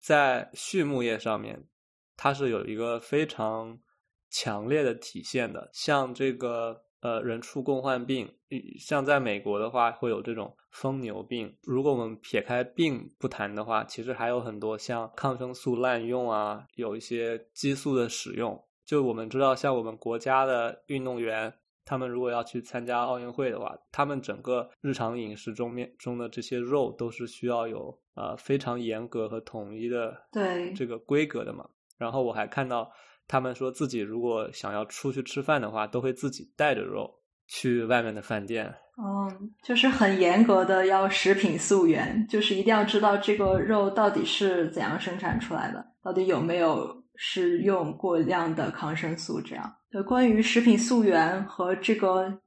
[0.00, 1.66] 在畜牧业上面，
[2.14, 3.80] 它是有一个非常
[4.28, 5.70] 强烈的体现的。
[5.72, 8.30] 像这个呃人畜共患病，
[8.78, 11.56] 像在美国的话，会有这种疯牛病。
[11.62, 18.60] 如果我们撇开病不谈的话，其实还有很多像抗生素滥用啊，有一些激素的使用。
[18.84, 31.66] 就我们知道，像我们国家的运动员，他们如果要去参加奥运会的话，他们整个日常饮食中面中的这些肉都是需要有呃非常严格和统一的对这个规格的嘛。
[31.96, 32.90] 然后我还看到
[33.28, 38.74] 他们说自己如果想要出去吃饭的话，都会自己带着肉去外面的饭店。
[38.96, 47.02] 嗯，就是很严格的要食品溯源，就是一定要知道这个肉到底是怎样生产出来的，到底有没有。
[47.16, 49.72] 是用过量的抗生素，这样。
[49.88, 52.40] 对，关于食品溯源和这个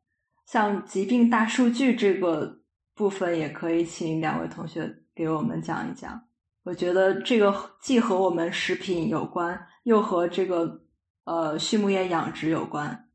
[0.46, 2.54] 像疾病大数据这个
[2.94, 6.22] 部分，也可以请两位同学给我们讲一讲。
[6.66, 10.82] 我觉得这个既和我们食品有关，又和这个
[11.24, 13.07] 呃畜牧业养殖有关。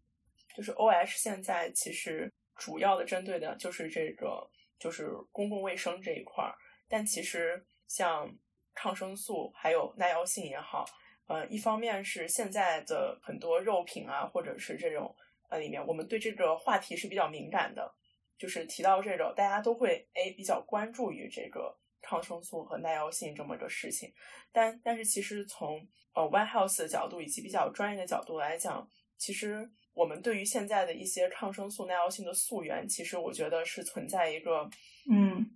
[0.54, 6.54] 就是 O H 现在其实主要的针对的就是这个，就是公共卫生这一块儿。
[6.88, 8.30] 但其实像
[8.74, 10.84] 抗生素还有耐药性也好。
[11.26, 15.14] 呃，一方面是现在的很多肉品啊，或者是这种
[15.48, 17.94] 呃里面，我们对这个话题是比较敏感的，
[18.36, 24.12] 就是提到这个，大家都会哎比较关注于这个抗生素和耐药性这么个事情。
[24.50, 28.86] 但但是其实从呃 One Health 的角度以及比较专业的角度来讲，
[29.16, 34.68] 其实我们对于现在的一些抗生素耐药性的溯源，其实我觉得是存在一个
[35.10, 35.46] 嗯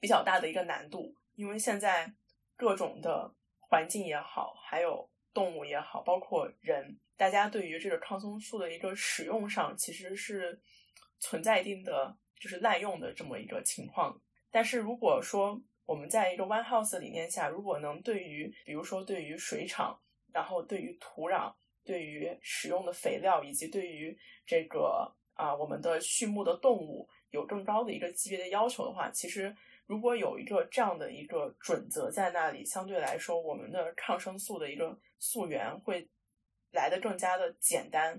[0.00, 2.12] 比较大的一个难度，因为现在
[2.56, 3.34] 各种的。
[3.68, 10.56] 环境也好，还有动物也好，包括人，大家对于这个抗生素的一个使用上，其实是
[11.18, 14.16] 存在一定的就是滥用的这么一个情况。
[14.52, 20.00] 但是如果说我们在一个 One House 理念下，如果能对于比如说对于水厂，
[20.32, 21.52] 然后对于土壤，
[21.86, 29.56] 对于使用的肥料，以及对于这个啊我们的畜牧的动物有更高的一个级别的要求的话，其实。
[29.88, 36.04] 如果有一个这样的一个准则在那里，相对来说，我们的抗生素的一个溯源会
[36.72, 38.18] 来的更加的简单，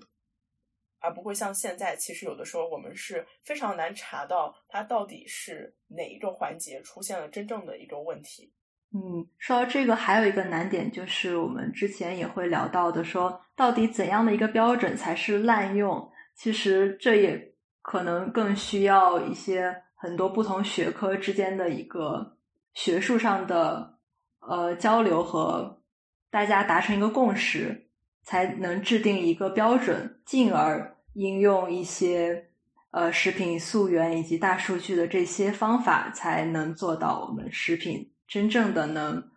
[0.99, 8.53] 而不会像现在，其实有的时候我们是非常难查到它到底是哪一个环节出现了真正的一个问题。
[8.93, 16.11] 嗯，说到这个，还有一个难点就是我们之前也会聊到的，说到底怎样的一个标准才是滥用？
[16.35, 19.83] 其实这也可能更需要一些。
[19.99, 22.37] 很多不同学科之间的一个
[22.75, 23.97] 学术上的
[24.41, 25.81] 呃交流和
[26.29, 27.87] 大家达成一个共识，
[28.21, 32.47] 才能制定一个标准，进而应用一些
[32.91, 39.31] 呃食品溯源以及大数据的这些方法，才能做到我们食品真正的能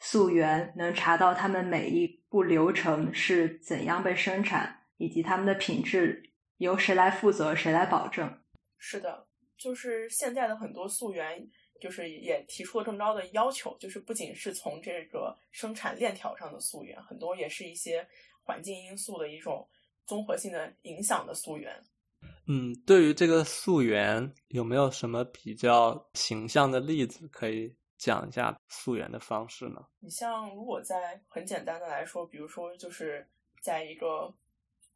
[0.00, 6.22] 溯源，能查到他们每一步流程是怎样被生产，以及他们的品质
[6.56, 8.42] 由谁来负责，谁来保证？
[8.78, 9.28] 是的。
[9.58, 11.48] 就是现在的很多溯源，
[11.80, 18.04] 就是也提出了更高的要求，就是不仅是从这个生产链条上的溯源，很多也是一些
[18.42, 19.64] 环境因素的一种
[20.04, 21.72] 综合性的影响的溯源。
[22.48, 29.80] 嗯，对于这个溯源，有没有什么比较形象的例子可以讲一下溯源的方式呢？
[30.00, 33.24] 你像如果在很简单的来说，比如说就是
[33.60, 34.34] 在一个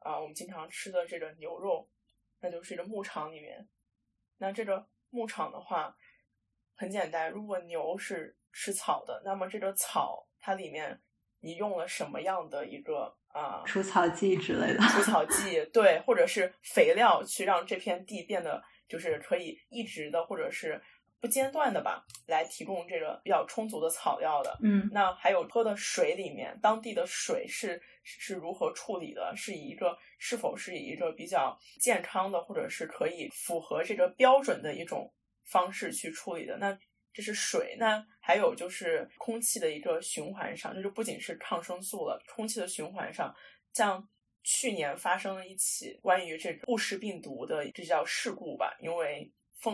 [0.00, 1.88] 啊，我们经常吃的这个牛肉，
[2.40, 3.68] 那就是一个牧场里面。
[4.38, 5.96] 那这个牧场的话，
[6.74, 11.00] 很简单，如果牛是吃草的，那么这个草它里面
[11.38, 20.82] 你用了什么样的一个啊除草剂之类的，除草 剂对，或者是肥料，去让这片地变得就是可以一直的，或者是。
[21.18, 24.58] 不间断的吧，来提供这个比较充足的草药的。
[24.62, 29.32] 嗯，那还有喝的水里面，当地的水是是如何处理的？
[29.34, 35.12] 是以一个是否是以一个比较健康的，或者是可以符合这个标准的一种
[35.44, 36.56] 方式去处理的？
[36.58, 36.78] 那
[37.12, 37.76] 这是水。
[37.78, 43.34] 那还有就是空气的一个循环上，就是不仅是抗生素了，空气的循环上，
[43.72, 44.06] 像
[44.44, 49.32] 去年发生了一起关于这个布氏病毒的这叫事故吧，因为。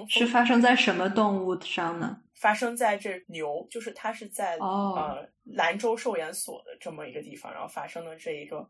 [0.09, 2.23] 是发生在什么动物上呢？
[2.35, 8.69] 发生在这牛，就是它是在呃兰州兽研所的这么一个地方，然后发生的这一个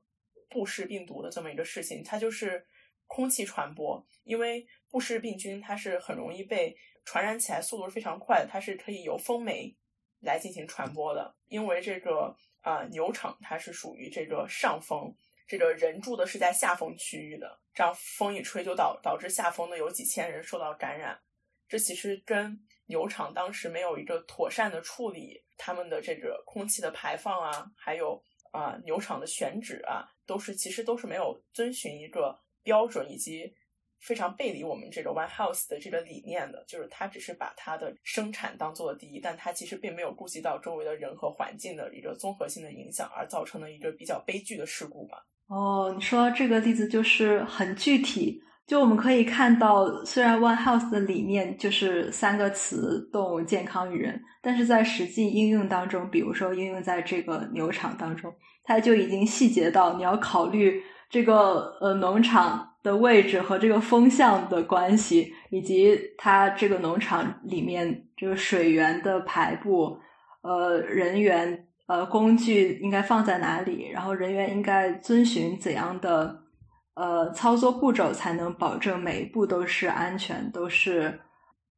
[0.51, 2.67] 布氏病毒的这么一个事情，它就是
[3.07, 9.75] 空气传播，因为布氏病菌它是很容易被传染起来，速度是非常快的，它是可以由风媒
[10.21, 15.15] 来进行传播的，因为这个啊牛场它是属于这个上风。
[15.47, 21.20] 这个人住的是在下风区域的，这样风一吹就导导致下风的有几千人受到感染。
[21.68, 33.55] 这其实跟牛场当时没有一个妥善的处理他们的这个空气的排放啊，还有啊牛场的选址啊，都是其实都是没有遵循一个标准，以及
[34.03, 36.62] 非常背离我们这个 One House 的这个理念的。
[36.68, 45.24] 就是他只是把它的生产当做了第一，但他其实并没有顾及到周围的人和环境的一个综合性的影响，而造成了一个比较悲剧的事故吧。
[45.48, 58.32] 哦，你说这个例子就是很具体，就我们可以看到，虽然 One House 的理念就是三个词“动物健康与人”，但是在实际应用当中，比如说应用在这个牛场当中，
[58.64, 69.99] 它就已经细节到你要考虑这个呃农场的位置和这个风向的关系，以及它这个农场里面这个水源的排布，
[70.43, 71.66] 呃人员。
[71.89, 73.91] 呃，工具应该放在哪里？
[73.93, 76.41] 然后人员应该遵循怎样的
[76.95, 81.20] 呃操作步骤，才能保证每一步都是安全，都是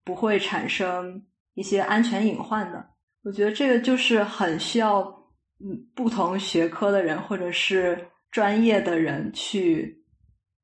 [0.04, 1.20] 不会产生
[1.54, 2.84] 一些安全隐患的？
[3.24, 5.00] 我觉得这个就是很需要
[5.58, 7.98] 嗯不同学科的人或者是
[8.30, 10.03] 专业的人去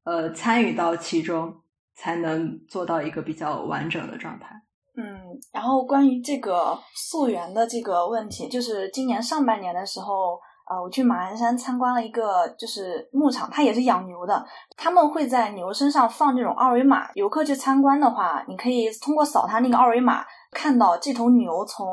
[0.04, 1.54] 呃参与到其中，
[1.94, 4.48] 才能做到一个比较完整的状态。
[4.96, 10.38] 嗯，然后关于这个溯源的这个问题，就是今年上半年的时候，
[10.68, 14.44] 呃，我去马鞍山参观了一个就是牧场，它也是养牛的，
[14.76, 21.86] 他们会在牛身上放这种二维码，游客去参观的话，你可以通过扫它那个二维码，看到这头牛从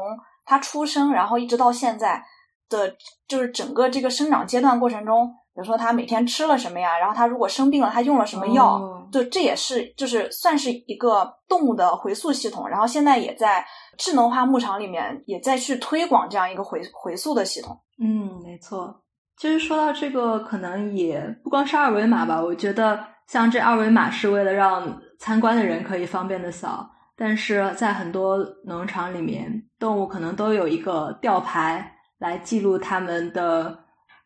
[0.44, 2.26] 它出生，然后一直到现在
[2.68, 2.96] 的，
[3.28, 5.34] 就是整个这个生长阶段过程中。
[5.58, 7.00] 比如说他每天吃了什么呀？
[7.00, 9.10] 然后他如果生病了，他用了什么药？
[9.12, 12.70] 就这也是就是算是一个动物的回溯系统。
[12.70, 13.66] 然后现在也在
[13.98, 17.76] 智能化牧场里面也在去推广这样一个回回溯的系统。
[18.00, 19.02] 嗯，没错。
[19.40, 22.40] 其实说到这个，可能也不光是二维码吧。
[22.40, 33.76] 我觉得像这二维码是为了让参观的人可以方便的扫，但是在很多农场里面，动物可能都有一个吊牌来记录它们的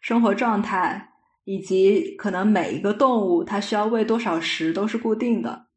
[0.02, 1.08] 生活状态。
[1.44, 5.68] 以及可能每一个动物它需要喂多少食都是固定的，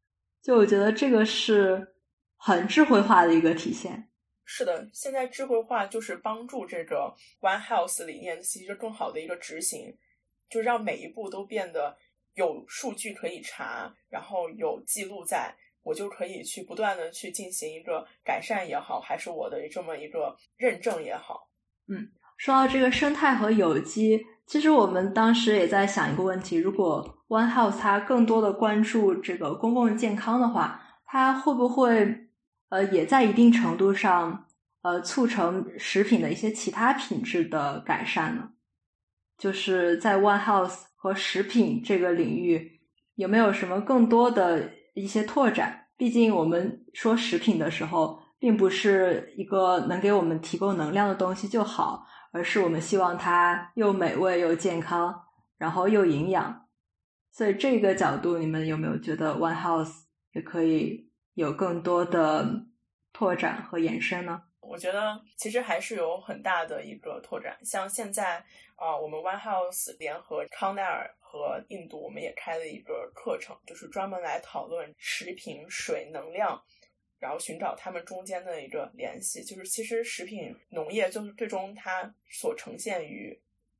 [0.43, 1.95] 就我觉得这个是
[2.37, 4.11] 很智慧化的一个体现。
[4.45, 9.97] 是的，现在智慧化就是帮助这个 One Health 理念其实更好的一个执行，
[10.51, 11.97] 就让每一步都变得
[12.35, 21.49] 有数据可以查，然后有记录在，我就可以去不断的去进行一个改善也好，还是我的这么一个认证也好。
[21.89, 24.23] 嗯，说到这个生态和有机。
[24.47, 32.29] 其实我们当时也在想一个问题：如果 One House 它更多的关注这个公共健康的话，它会不会
[32.69, 34.47] 呃也在一定程度上
[34.83, 38.51] 呃促成食品的一些其他品质的改善呢？
[39.39, 42.81] 就是在 One House 和食品这个领域
[43.17, 45.87] 有没有什么更多的一些拓展？
[45.97, 52.07] 毕竟我们说食品的时候，并不是一个能给我们提供能量的东西就好。
[52.35, 56.69] 而是我们希望它又美味又健康，然后又营养。
[57.31, 62.67] 所以这个角度，你们有没有觉得 One House 也可以有更多的
[63.13, 64.43] 拓展和延伸呢？
[64.59, 67.57] 我觉得其实还是有很大的一个拓展。
[67.65, 76.61] 像现在啊，我们 One House 联合康奈尔和印度，我们也开了一个课程，就是专门来讨论食品、水、能量。
[77.25, 83.35] 然后寻找他们中间的一个联系，就是其实食品农业就是最终它所呈现于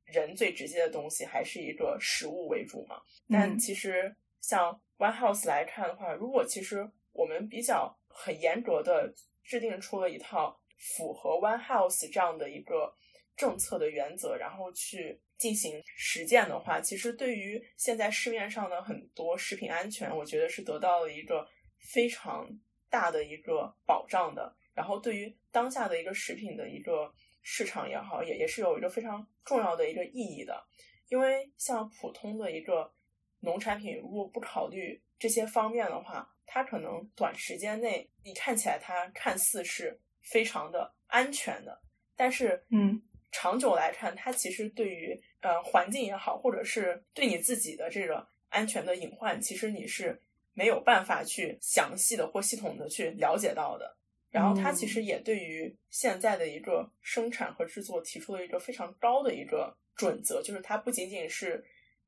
[0.05, 2.99] 人最直接的东西还是一个食物为主嘛。
[3.29, 12.91] 但其实像 One House 来看的话，如果其实我们比较很严格的制定出了一套符合 One House 这样的一个
[13.37, 22.49] 政策的原则，然后去进行实践的话，其实对于现在市面上的很多食品安全，我觉得是得到了一个非常
[22.89, 24.55] 大的一个保障的。
[24.73, 30.61] 然后对于当下的一个食品的一个市场也好，也也是有一个非常重要的一个意义的。
[31.07, 32.91] 因为像普通的一个
[33.39, 41.79] 农产品，如果不考虑这些方面的话，它可能短时间内你看起来它看似是非常的安全的，
[42.15, 50.19] 但是嗯，长久来看，它其实对于呃环境也好，或者是对你自己的这个安全的隐患，其实你是
[50.55, 53.95] 没有办法去详细的或系统的去了解到的。
[54.31, 61.63] 然后它其实也对于现在的一个生产和制作提出了一个非常高的一个准则，就是它不仅仅是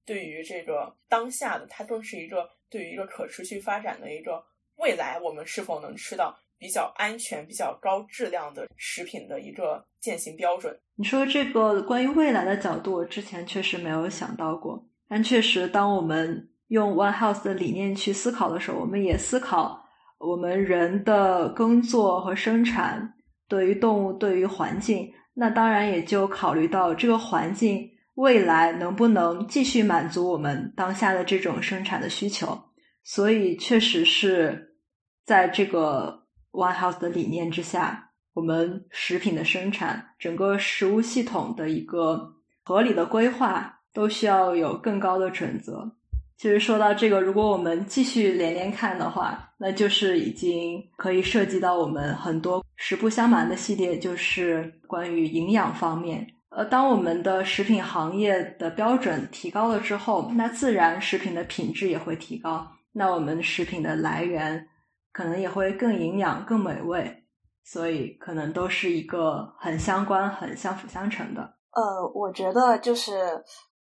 [0.05, 4.43] 对于这个当下的，它更是一个对于一个可持续发展的一个
[4.75, 10.77] 未来，我们是否能吃到比较安全、比较高质量的食品的一个践行标准。
[10.95, 19.85] 你说这个关于未来的角度，我之前确实没有想到过，但确实，当我们用 One House 的理念去思考的时候，我们也思考。
[20.19, 23.13] 我们人的耕作和生产
[23.47, 32.59] 对于动物、对于环境，那当然也就考虑到这个环境未来能不能继续满足我们当下的这种生产的需求。
[33.03, 34.73] 所以，确实是
[35.23, 45.95] 在这个 One House 的理念之下，我们食品的生产、整个食物系统的一个合理的规划，都需要有更高的准则。
[46.37, 56.27] 其实说到这个，如果我们继续连连看的话，那就是已经可以涉及到我们很多实不相瞒的系列，就是关于营养方面。
[56.49, 64.67] 呃，当我们的食品行业的标准提高了之后，那自然食品的品质也会提高，那我们食品的来源
[65.11, 67.23] 可能也会更营养、更美味，
[67.63, 71.41] 所以可能都是一个很相关、很相辅相成的。
[71.71, 73.43] 呃，我觉得就是。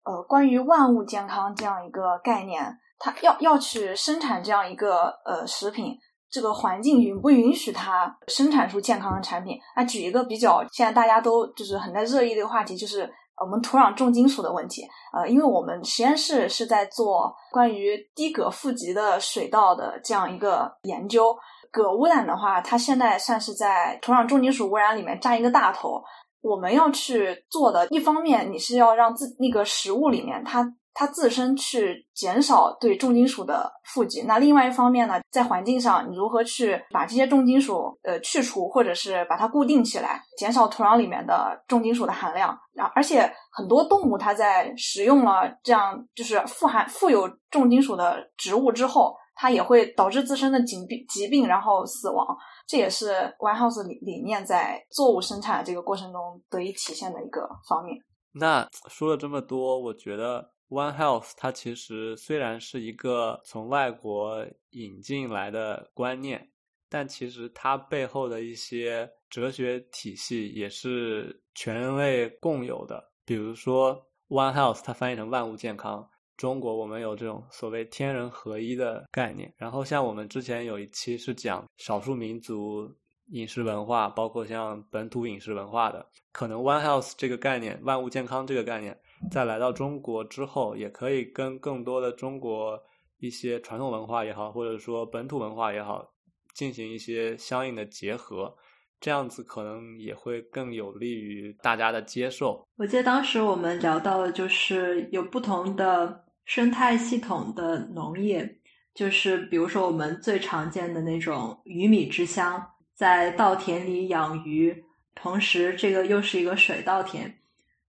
[0.08, 2.64] 呃，关于万物健康这样一个概念，
[2.97, 5.97] 它要要去生产这样一个呃食品，
[6.30, 9.60] 这个环境允不允许它生产出健康的产品？
[9.76, 14.88] 那举一个比较现在大家都就是很在热议的一个话题，就是我们土壤重金属的问题。
[15.12, 21.36] 呃，因为我们实验室是在做关于低铬富集的水稻的这样一个研究，
[21.70, 26.01] 铬污染的话，它现在算是在土壤重金属污染里面占一个大头。
[26.48, 42.58] 我们要去做的，一方面你是要让自那个食物里面它它自身去减少对重金属的富集，那另外一方面呢，在环境上你如何去把这些重金属呃去除，或者是把它固定起来，减少土壤里面的重金属的含量。
[42.74, 52.26] 然而且很多动物它在食用了这样就是富含富有重金属的植物之后，它也会导致自身的疾病疾病，然后死亡。
[52.68, 57.97] 这也是 One House 理理念在作物生产这个过程中得以体现的一个方面。
[58.34, 66.51] 那说了这么多，我觉得 One Health 它其实虽然是一个从外国引进来的观念，
[66.89, 73.01] 但其实它背后的一些哲学体系也是全人类共有的。
[73.26, 76.07] 比如说 One Health，它翻译成万物健康。
[76.38, 82.88] 中国我们有这种所谓天人合一的概念，然后像我们之前有一期是讲少数民族
[83.29, 88.95] 饮食文化，包括像本土饮食文化的，可能 One Health 这个概念，万物健康这个概念，
[89.31, 92.79] 在来到中国之后，也可以跟更多的中国
[93.17, 96.07] 一些传统文化也好，或者说本土文化也好，
[96.53, 98.55] 进行一些相应的结合，
[98.99, 102.63] 这样子可能也会更有利于大家的接受。
[102.77, 106.26] 我记得当时我们聊到的就是有不同的。
[106.48, 108.50] 生态系统的农业，
[108.95, 117.38] 就是比如说我们最常见的那种鱼米之乡，在稻田里养鱼，同时这个又是一个水稻田，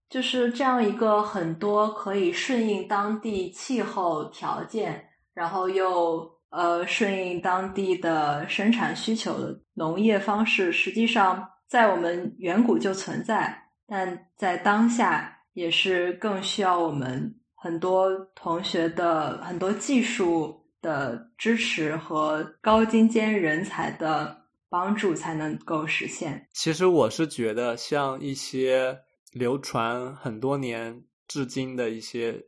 [0.09, 13.57] 就是这样一个很多可以顺应当地气候条件，然后又呃顺应当地的生产需求的农业方式，实际上在我们远古就存在，
[13.87, 17.33] 但在当下也是更需要我们。
[17.61, 24.35] 很多同学的很多技术的支持和高精尖人才的
[24.69, 26.47] 帮助，才能够实现。
[26.53, 28.97] 其实我是觉得，像一些
[29.33, 32.45] 流传很多年至今的一些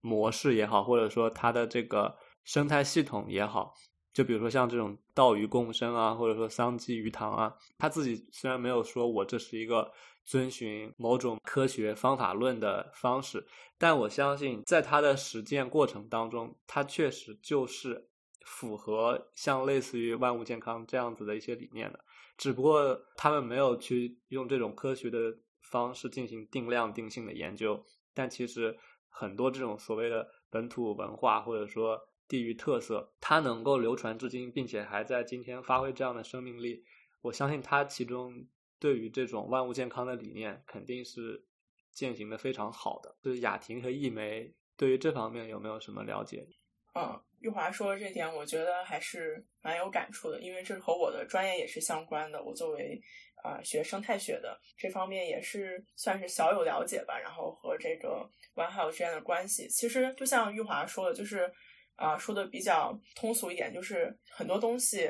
[0.00, 3.72] 模式也好，或者说它的这个生态系统也好，
[4.12, 9.88] 就比如说像这种道鱼共生啊，或者说桑基鱼塘啊，他自己虽然没有说我这是一个
[10.28, 13.46] 遵循某种科学方法论的方式，
[13.78, 18.08] 但我相信在他的实践过程当中，他确实就是
[18.44, 21.98] 符合像类似于万物健康这样子的一些理念的，
[22.36, 28.76] 只不过他们没有去用这种科学的方式进行定量定性的研究，但其实
[29.08, 31.98] 很多这种所谓的本土文化或者说。
[32.30, 36.84] 地域特色，它能够流传至今，并且还在今天发挥这样的生命力。
[37.22, 38.46] 我相信它其中
[38.78, 41.44] 对于这种万物健康的理念，肯定是
[41.92, 43.16] 践行的非常好的。
[43.22, 46.46] 就是雅婷和易梅对于这方面有没有什么了解？
[46.94, 52.42] 嗯，玉华说的这点，我觉得还是蛮有感触的，因为这和我的专业也是相关的。
[52.42, 53.00] 我作为
[53.42, 57.18] 啊学生态学的，这方面也是算是小有了解吧。
[57.18, 61.52] 然后和这个 One Health 之间的关系，其实就像玉华说的，就是。
[61.98, 65.08] 啊，说的比较通俗一点，就是很多东西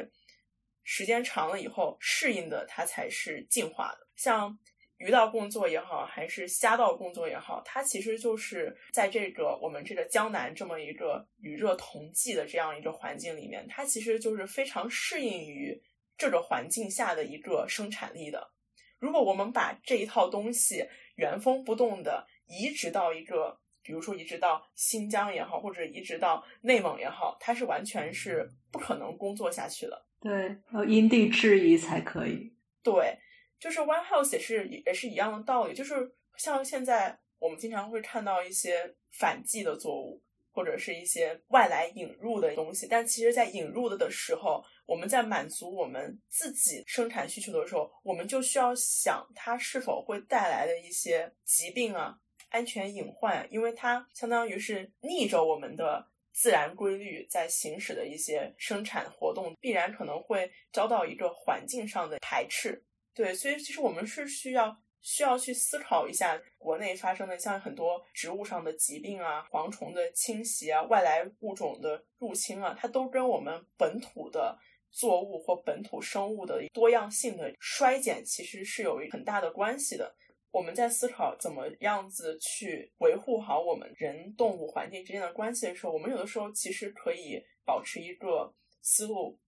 [0.91, 4.09] 时间长了以后适应的，它才是进化的。
[4.17, 4.59] 像
[4.97, 15.79] 鱼道工作也好，还是虾道工作也好，它其实就是在这个我们这个江南这么一个与热同济的这样一个环境里面，它其实就是非常适应于
[16.17, 18.51] 这个环境下的一个生产力的。
[18.99, 20.83] 如果我们把这一套东西
[21.17, 23.61] 原封不动的移植到一个。
[23.81, 30.07] 比如说移植到新疆也好，或者移植到内蒙也好，它是完全是不可能工作下去的。
[30.21, 32.53] 对，要因地制宜才可以。
[32.83, 33.19] 对，
[33.59, 52.19] 就是 One House 也是也是一样的道理，就是像现在我们经常会看到一些反季的作物，或者是一些外来引入的东西，但其实，在引入的的时候，我们在满足我们自己生产需求的时候，我们就需要想它是否会带来的一些疾病啊。
[52.51, 56.09] 安全隐患，因为它相当于是逆着我们的
[56.41, 62.81] 自然规律在行驶的一些生产活动，必然可能会遭到一个环境上的排斥。
[63.13, 74.57] 对，所以其实我们是需要需要去思考一下，国内发生的像很多植物上的疾病啊、蝗虫的侵袭啊、外来物种的入侵啊，它都跟我们本土的
[74.93, 80.15] 作物或本土生物的多样性的衰减，其实是有很大的关系的。
[80.51, 89.39] 我们在思考怎么样子去维护好我们人、动物、环境之间的关系的时候，我们有的时候其实可以保持一个思路，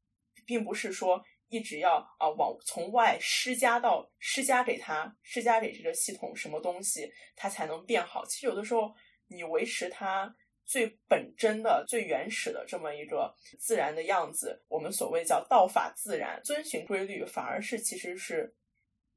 [0.44, 8.24] 并不是说一直要啊往从外施加到施加给他施加给这个系统什么东西，它才能变好。
[8.26, 8.94] 其实有的时候
[9.26, 10.32] 你维持它
[10.66, 18.54] 最本真的、最原始的这么一个自然的样子，我们所谓叫道法自然，遵循规律，反而是其实是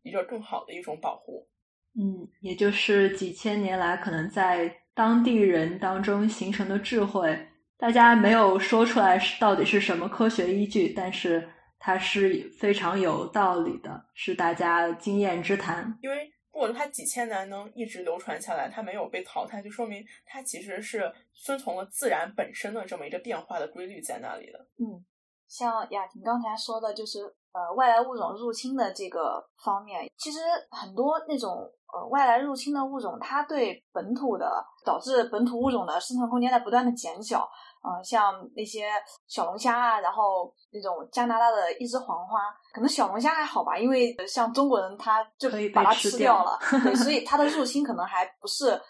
[0.01, 1.47] 一个更好的一种保护。
[1.95, 15.95] 嗯，也就是几千年来可能在当地人当中形成的智慧，大家没有说出来是到底是什么科学依据，但是它是非常有道理的，是大家经验之谈。
[16.01, 24.59] 因为如果它几千年能一直流传下来，它没有被淘汰，就说明它其实是遵从了自然本身的这么一个变化的规律在那里的。
[24.79, 25.05] 嗯，
[25.47, 27.19] 像雅婷刚才说的，就是
[27.51, 30.39] 呃外来物种入侵的这个方面，其实
[30.71, 31.71] 很多那种。
[31.93, 37.47] 呃，外来入侵的物种，它对本土的导致本土物种的生存空间在不断的减小。
[37.85, 38.87] 嗯，像那些
[39.27, 42.39] 小龙虾啊，然后那种加拿大的一只黄花，
[42.73, 48.81] 可能小龙虾还好吧，因为像中国人他就把它吃掉了，对，所以 它的入侵可能还不是，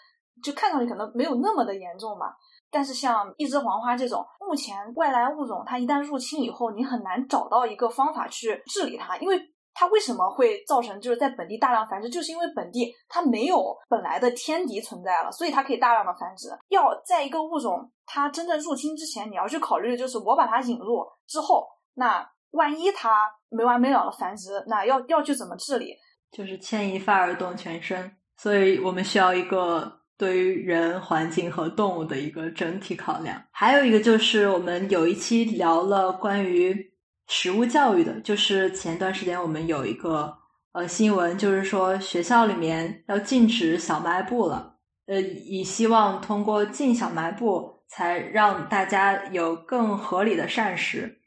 [0.42, 2.36] 就看上去可能没有那么的严重吧。
[2.70, 9.53] 但是像一枝黄花这种，目前外来物种它一旦入侵以后，你很难找到一个方法去治理它，因为。
[9.74, 12.08] 它为什么会造成就是在本地大量繁殖？
[12.08, 16.48] 就是因为本地它没有本来的天敌存在了，所以它可以大量的繁殖。
[16.68, 25.96] 要在一个物种它真正入侵之前，你要去考虑的就是我把它引入之后，那万一它没完没了的繁殖，那要要去怎么治理？
[26.30, 33.42] 就是牵一发而动全身，所以我们需要一个对于人、环境和动物的一个整体考量。
[33.50, 36.93] 还有一个就是我们有一期聊了关于。
[37.26, 40.36] 食物教育的，就是前段时间我们有一个
[40.72, 51.18] 呃新闻，就是说学校里面要禁止小卖部了，呃，以希望通过禁小卖部，才让大家有更合理的膳食。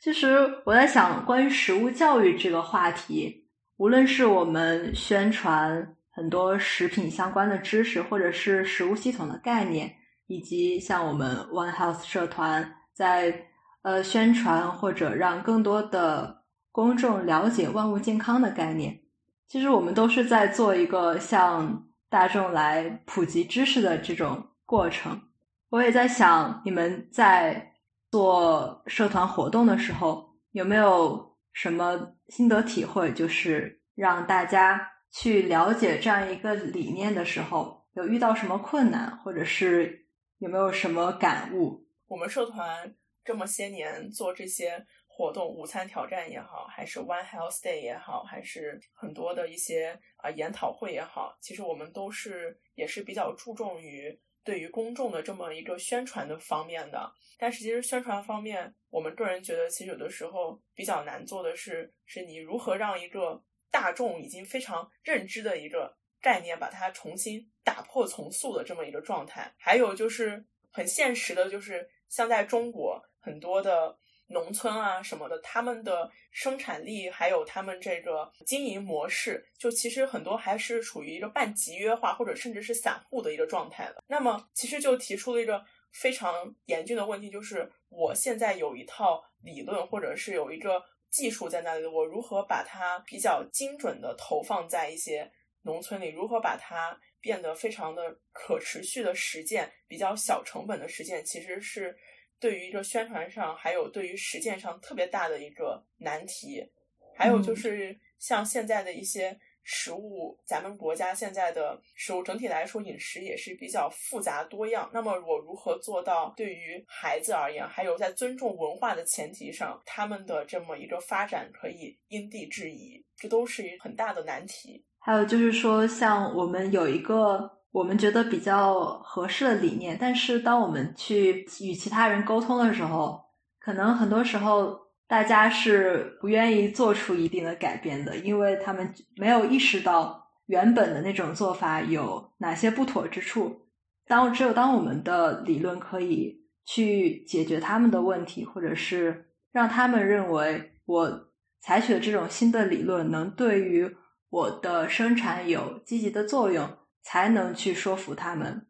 [0.00, 9.92] 其实我在想，关于食物教育这个话题，无论是我们宣传很多食品相关的知识，或者是食物系统的概念，
[10.28, 13.49] 以及像我们 One Health 社团在。
[13.82, 19.00] 呃，宣传或者让更多的公众了解万物健康的概念，
[19.48, 25.22] 其实我们都是在做一个向大众来普及知识的这种过程。
[25.70, 27.72] 我也在想，你们在
[28.10, 33.12] 做社团活动的时候，有没有什么心得体会？
[33.12, 40.06] 就是让大家去了解这样一个理念的时候，有遇到什么困难，或者是
[40.38, 41.86] 有没有什么感悟？
[42.08, 42.94] 我们社团
[43.24, 57.12] 这么些年做这些活动，午餐挑战也好，还是 One Health Day 也好，还是很多的一些啊研讨会也好，其实我们都是也是比较注重于对于公众的这么一个宣传的方面的。
[57.38, 69.54] 但是其实宣传方面，我们个人觉得，其实有的时候比较难做的是，是你如何让一个大众已经非常认知的一个概念，把它重新打破重塑的这么一个状态。
[69.58, 73.96] 还有就是很现实的，就是像在中国很多的
[74.28, 84.02] 农村啊什么的，他们的生产力还有他们这个经营模式，就其实很多还是处于一个半集约化或者甚至是散户的一个状态的。
[84.06, 95.28] 那么其实就提出了一个非常严峻的问题，就是我现在有一套理论，或者是有一个技术在那里，我如何把它比较精准的投放在一些
[95.62, 101.98] 农村里，如何把它变得非常的可持续的实践，比较小成本的实践，其实是
[102.40, 106.66] 对于一个宣传上，还有对于实践上特别大的一个难题。
[107.14, 114.88] 还有就是像现在的一些食物，咱们国家现在的食物整体来说饮食也是比较复杂多样。
[114.90, 124.82] 那么我如何做到对于孩子而言，还有在尊重文化的前提上，他们的这么一个发展可以因地制宜，这都是一很大的难题。
[124.98, 133.20] 还有就是说，像我们有一个我们觉得比较合适的理念，但是当我们去与其他人沟通的时候，
[133.60, 143.68] 可能很多时候大家是不愿意做出一定的改变的，因为他们没有意识到原本的那种做法有哪些不妥之处。
[144.06, 151.28] 当只有当我们的理论可以去解决他们的问题，或者是让他们认为我
[151.60, 153.96] 采取的这种新的理论能对于
[154.28, 156.68] 我的生产有积极的作用，
[157.02, 158.66] 才能去说服他们。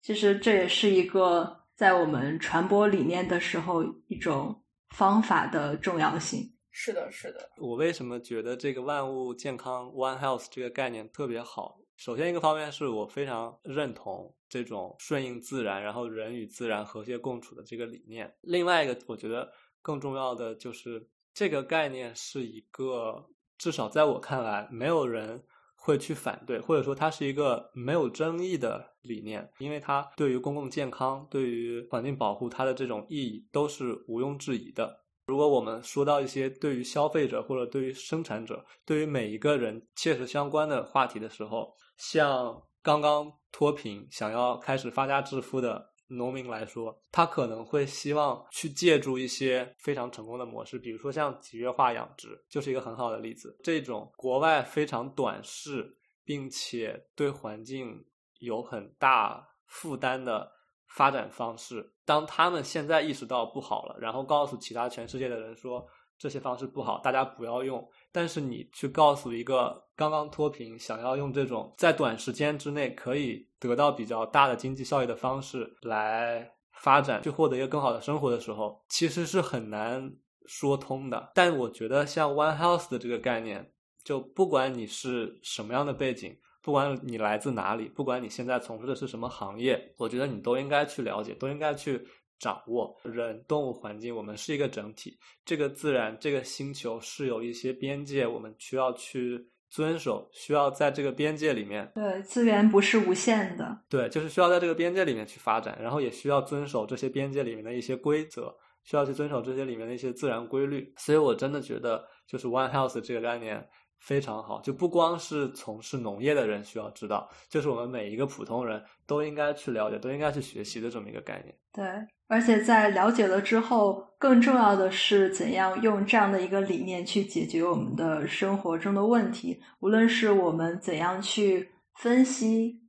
[0.00, 6.52] 其实这也是一个在我们传播理念的时候一种方法的重要性。
[6.70, 11.78] 是的，是的，我为什么觉得这个万物健康 （One Health） 这个概念特别好？
[11.96, 18.34] 首先，一个方面是我非常认同这种顺应自然，然后人与自然和谐共处的这个理念。
[18.40, 19.52] 另外一个，我觉得
[19.82, 23.28] 更重要的就是这个概念是一个。
[23.58, 25.40] 至少在我看来，没有人
[25.84, 35.00] 会去反对，或者说它是一个没有争议的理念，因为它对于公共健康、对于环境保护，它的这种意义都是毋庸置疑的。
[35.26, 45.91] 如果我们说到一些对于消费者或者对于生产者、对于每一个人切实相关的话题的时候，像刚刚脱贫、想要开始发家致富的。
[46.16, 53.56] 农民来说，他可能会希望去借助一些非常成功的模式，比如说像集约化养殖，就是一个很好的例子。
[53.62, 58.04] 这种国外非常短视，并且对环境
[58.40, 60.50] 有很大负担的
[60.88, 65.86] 发展方式，当他们现在意识到不好了，然后告诉其他全世界的人说
[66.18, 67.88] 这些方式不好，大家不要用。
[68.12, 80.12] 但是你去告诉一个刚刚脱贫、想要用这种在短时间之内可以得到比较大的经济效益的方式来发展，去获得一个更好的生活的时候，其实是很难
[80.46, 81.30] 说通的。
[81.34, 83.72] 但我觉得像 One House 的这个概念，
[84.04, 92.06] 就不管你是什么样的背景，不管你来自哪里，不管你现在从事的是什么行业，我觉得你都应该去了解，都应该去。
[92.42, 95.16] 掌握人、动物、环境，我们是一个整体。
[95.44, 99.40] 这个自然、这个星球是有一些边界，我们需要去
[99.70, 101.88] 遵守，需要在这个边界里面。
[101.94, 103.78] 对，资源不是无限的。
[103.88, 110.92] 对，就是需要在这个边界里面去发展，然后也需要遵守这些边界里面的一些规则，需要去遵守这些里面的一些自然规律。
[110.96, 113.64] 所以我真的觉得，就是 One Health 这个概念
[114.02, 121.54] 非常好，就不光是从事农业的人需要知道，就是我们每一个普通人都应该去了解，都应该去学习的这么一个概念。
[121.72, 121.84] 对。
[122.26, 129.62] 而且在了解了之后，更重要的是怎样用这样的一个理念去解决我们的生活中的问题。
[129.80, 132.80] 无论是我们怎样去分析，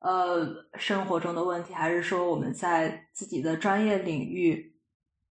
[0.00, 4.74] 呃，生活中的问题，还是说我们在自己的专业领域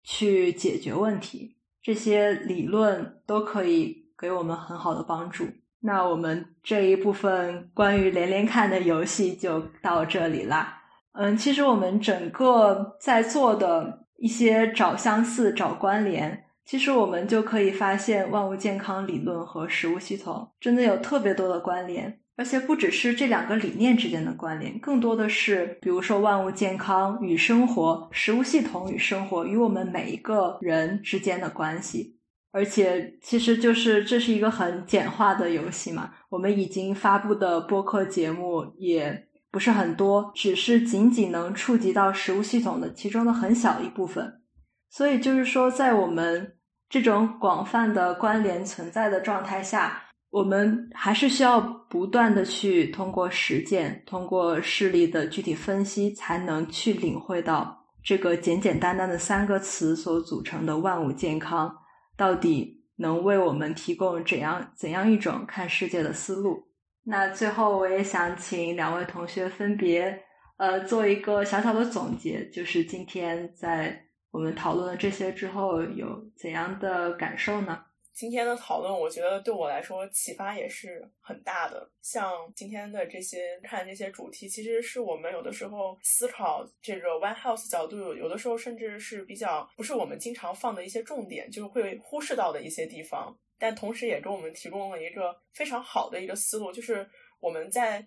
[0.05, 5.45] 去解决问题，这些理论都可以给我们很好的帮助。
[5.81, 10.83] 那我们这一部分关于连连看的游戏就到这里啦。
[11.13, 22.21] 嗯，其实我们整个在做的一些找相似、找关联，其实我们就可以发现万物健康理论和食物系统真的有特别多的关联。
[22.39, 32.16] 而且不只是这两个理念之间的关联，更多的是，比如说万物健康与生活、食物系统与生活与我们每一个人之间的关系。
[32.57, 36.11] 而且，其实就是这是一个很简化的游戏嘛。
[36.31, 44.41] 我们已经发布的播客节目也不是很多，只是仅仅能触及到食物系统的其中的很小一部分。
[44.89, 46.57] 所以，就是说，在我们
[46.89, 50.03] 这种广泛的关联存在的状态下。
[50.31, 61.75] 我们还是需要不断的去通过实践，通过事例的具体分析，才能去领会到这个简简单单的三个词所组成的万物健康，
[62.17, 66.67] 到底能为我们提供怎样怎样一种看世界的思路。
[67.05, 70.23] 那最后，我也想请两位同学分别
[70.57, 77.79] 呃做一个小小的总结，就是今天在我们讨论了这些之后，有怎样的感受呢？
[78.17, 81.87] 今天的讨论，我觉得对我来说启发也是很大的。
[82.01, 93.37] 像今天的这些看这些主题，其实是我们有的时候思考这个 One House 角度，有的时候甚至是比较不是我们经常放的一些重点，就是会忽视到的一些地方。
[93.59, 97.07] 但同时也给我们提供了一个非常好的一个思路，就是
[97.39, 98.07] 我们在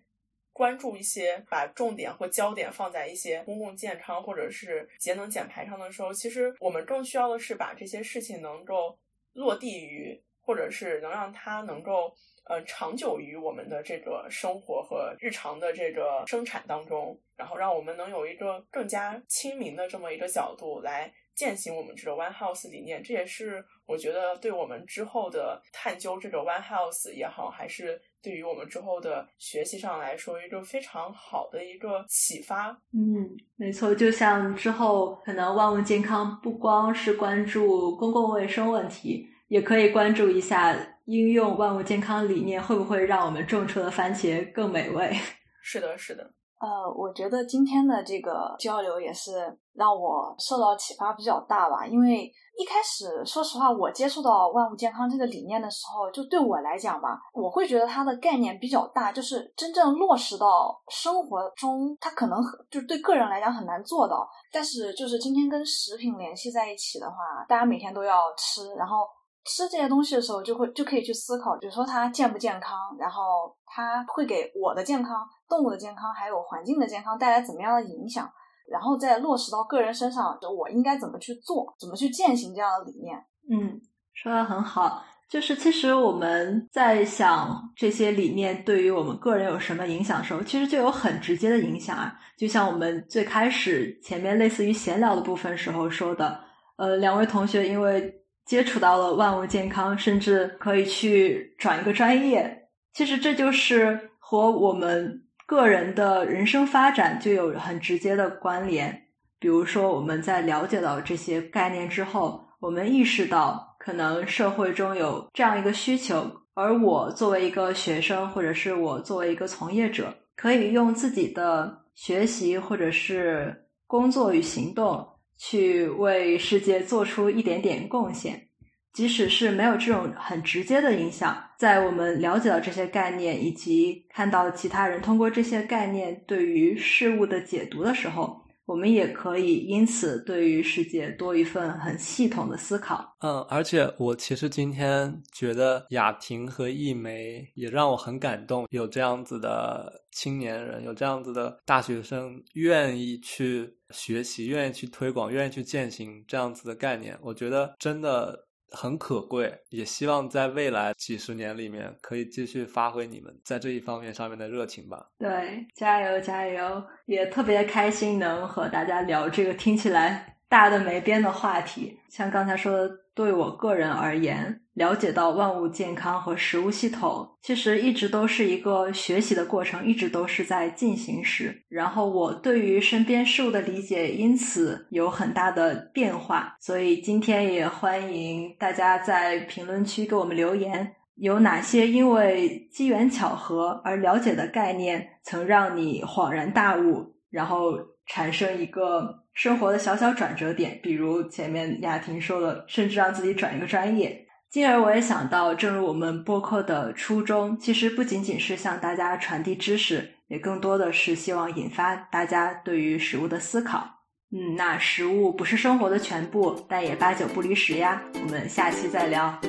[0.51, 8.97] 关注一些把重点或焦点放在一些公共健康或者是节能减排上的时候，其实我们更需要的是把这些事情能够。
[9.39, 12.13] 落地于，或者是能让它能够
[12.43, 23.01] 呃长久于我们的这个生活和日常的这个生产当中，然后让我们能有一个更加亲民的这么一个角度来践行我们这个 One House 理念。
[23.01, 32.69] 这也是我觉得对我们之后的探究这个 One House 也好，还是对于我们之后的学习上来说，一个非常好的一个启发。
[32.93, 39.27] 嗯，没错，就像之后可能万物健康不光是关注公共卫生问题。
[39.49, 45.11] 也可以关注一下应用万物健康理念会不会让我们种出的番茄更美味？
[45.63, 46.31] 是的，是的。
[46.59, 51.87] 呃，我觉得今天的这个交流也是让我受到启发比较大吧。
[51.87, 62.37] 因为一开始，说实话，我接触到万物健康这个理念的时候，就对我来讲吧，我会觉得它的概念比较大，就是真正落实到生活中，它可能
[62.69, 64.29] 就对个人来讲很难做到。
[64.51, 67.15] 但是，就是今天跟食品联系在一起的话，
[67.47, 69.07] 大家每天都要吃，然后。
[69.45, 78.29] 吃这些东西的时候，就会就可以去思考，比如说它健不健康，然后它会给我的健康、动物的健康，还有环境的健康带来怎么样的影响，
[78.69, 83.17] 然后再落实到个人身上，就我应该怎么去做，怎么去践行这样的理念。
[83.49, 83.81] 嗯，
[84.13, 85.03] 说的很好。
[85.29, 92.13] 就是其实我们在想这些理念对于我们个人有什么影响的时候，其实就有很直接的影响啊。
[92.37, 96.39] 就像我们最开始前面类似于闲聊的部分时候说的，
[96.77, 98.18] 呃，两位同学因为。
[98.49, 102.67] 接触到了万物健康，甚至可以去转一个专业。
[102.95, 109.03] 其实这就是和我们个人的人生发展就有很直接的关联。
[109.37, 116.25] 比如说，我们在了解到这些概念之后，我们意识到可能社会中有这样一个需求，
[116.55, 125.07] 而我作为一个学生，或者是我作为一个从业者，可以用自己的学习或者是工作与行动。
[125.39, 128.49] 去为世界做出一点点贡献，
[128.93, 138.45] 即使是没有这种很直接的影响，在我们了解到这些概念，以及看到其他人通过这些概念对于事物的解读的时候。
[138.69, 143.15] 我们也可以因此对于世界多一份很系统的思考。
[143.21, 158.47] 嗯，而且我其实今天觉得雅婷和易梅也让我很感动，有这样子的青年人，有这样子的大学生愿意去学习，愿意去推广，愿意去践行这样子的概念，我觉得真的。
[158.71, 165.09] 很可贵，也希望在未来几十年里面可以继续发挥你们在这一方面上面的热情吧。
[165.17, 166.83] 对，加油加油！
[167.05, 172.91] 也特别开心能和大家聊这个听起来大的没边的话题，像刚才说的。
[173.15, 181.53] 对我个人而言，了解到万物健康和食物系统，其实一直都是一个学习的过程，一直都是在进行时。
[181.67, 186.55] 然后我对于身边事物的理解因此有很大的变化。
[186.61, 197.77] 所以今天也欢迎大家在评论区给我们留言，有哪些因为机缘巧合而了解的概念，曾让你恍然大悟，然后
[198.07, 199.19] 产生一个。
[199.31, 204.25] 生活的小小转折点，比如前面雅婷说的，甚至让自己转一个专业。
[204.51, 213.87] 进而我也想到，正如我们播客的初衷，其实不仅仅是向大家传递知识，也更多的是希望引发大家对于食物的思考。
[214.31, 218.01] 嗯，那食物不是生活的全部，但也八九不离十呀。
[218.15, 219.39] 我们下期再聊。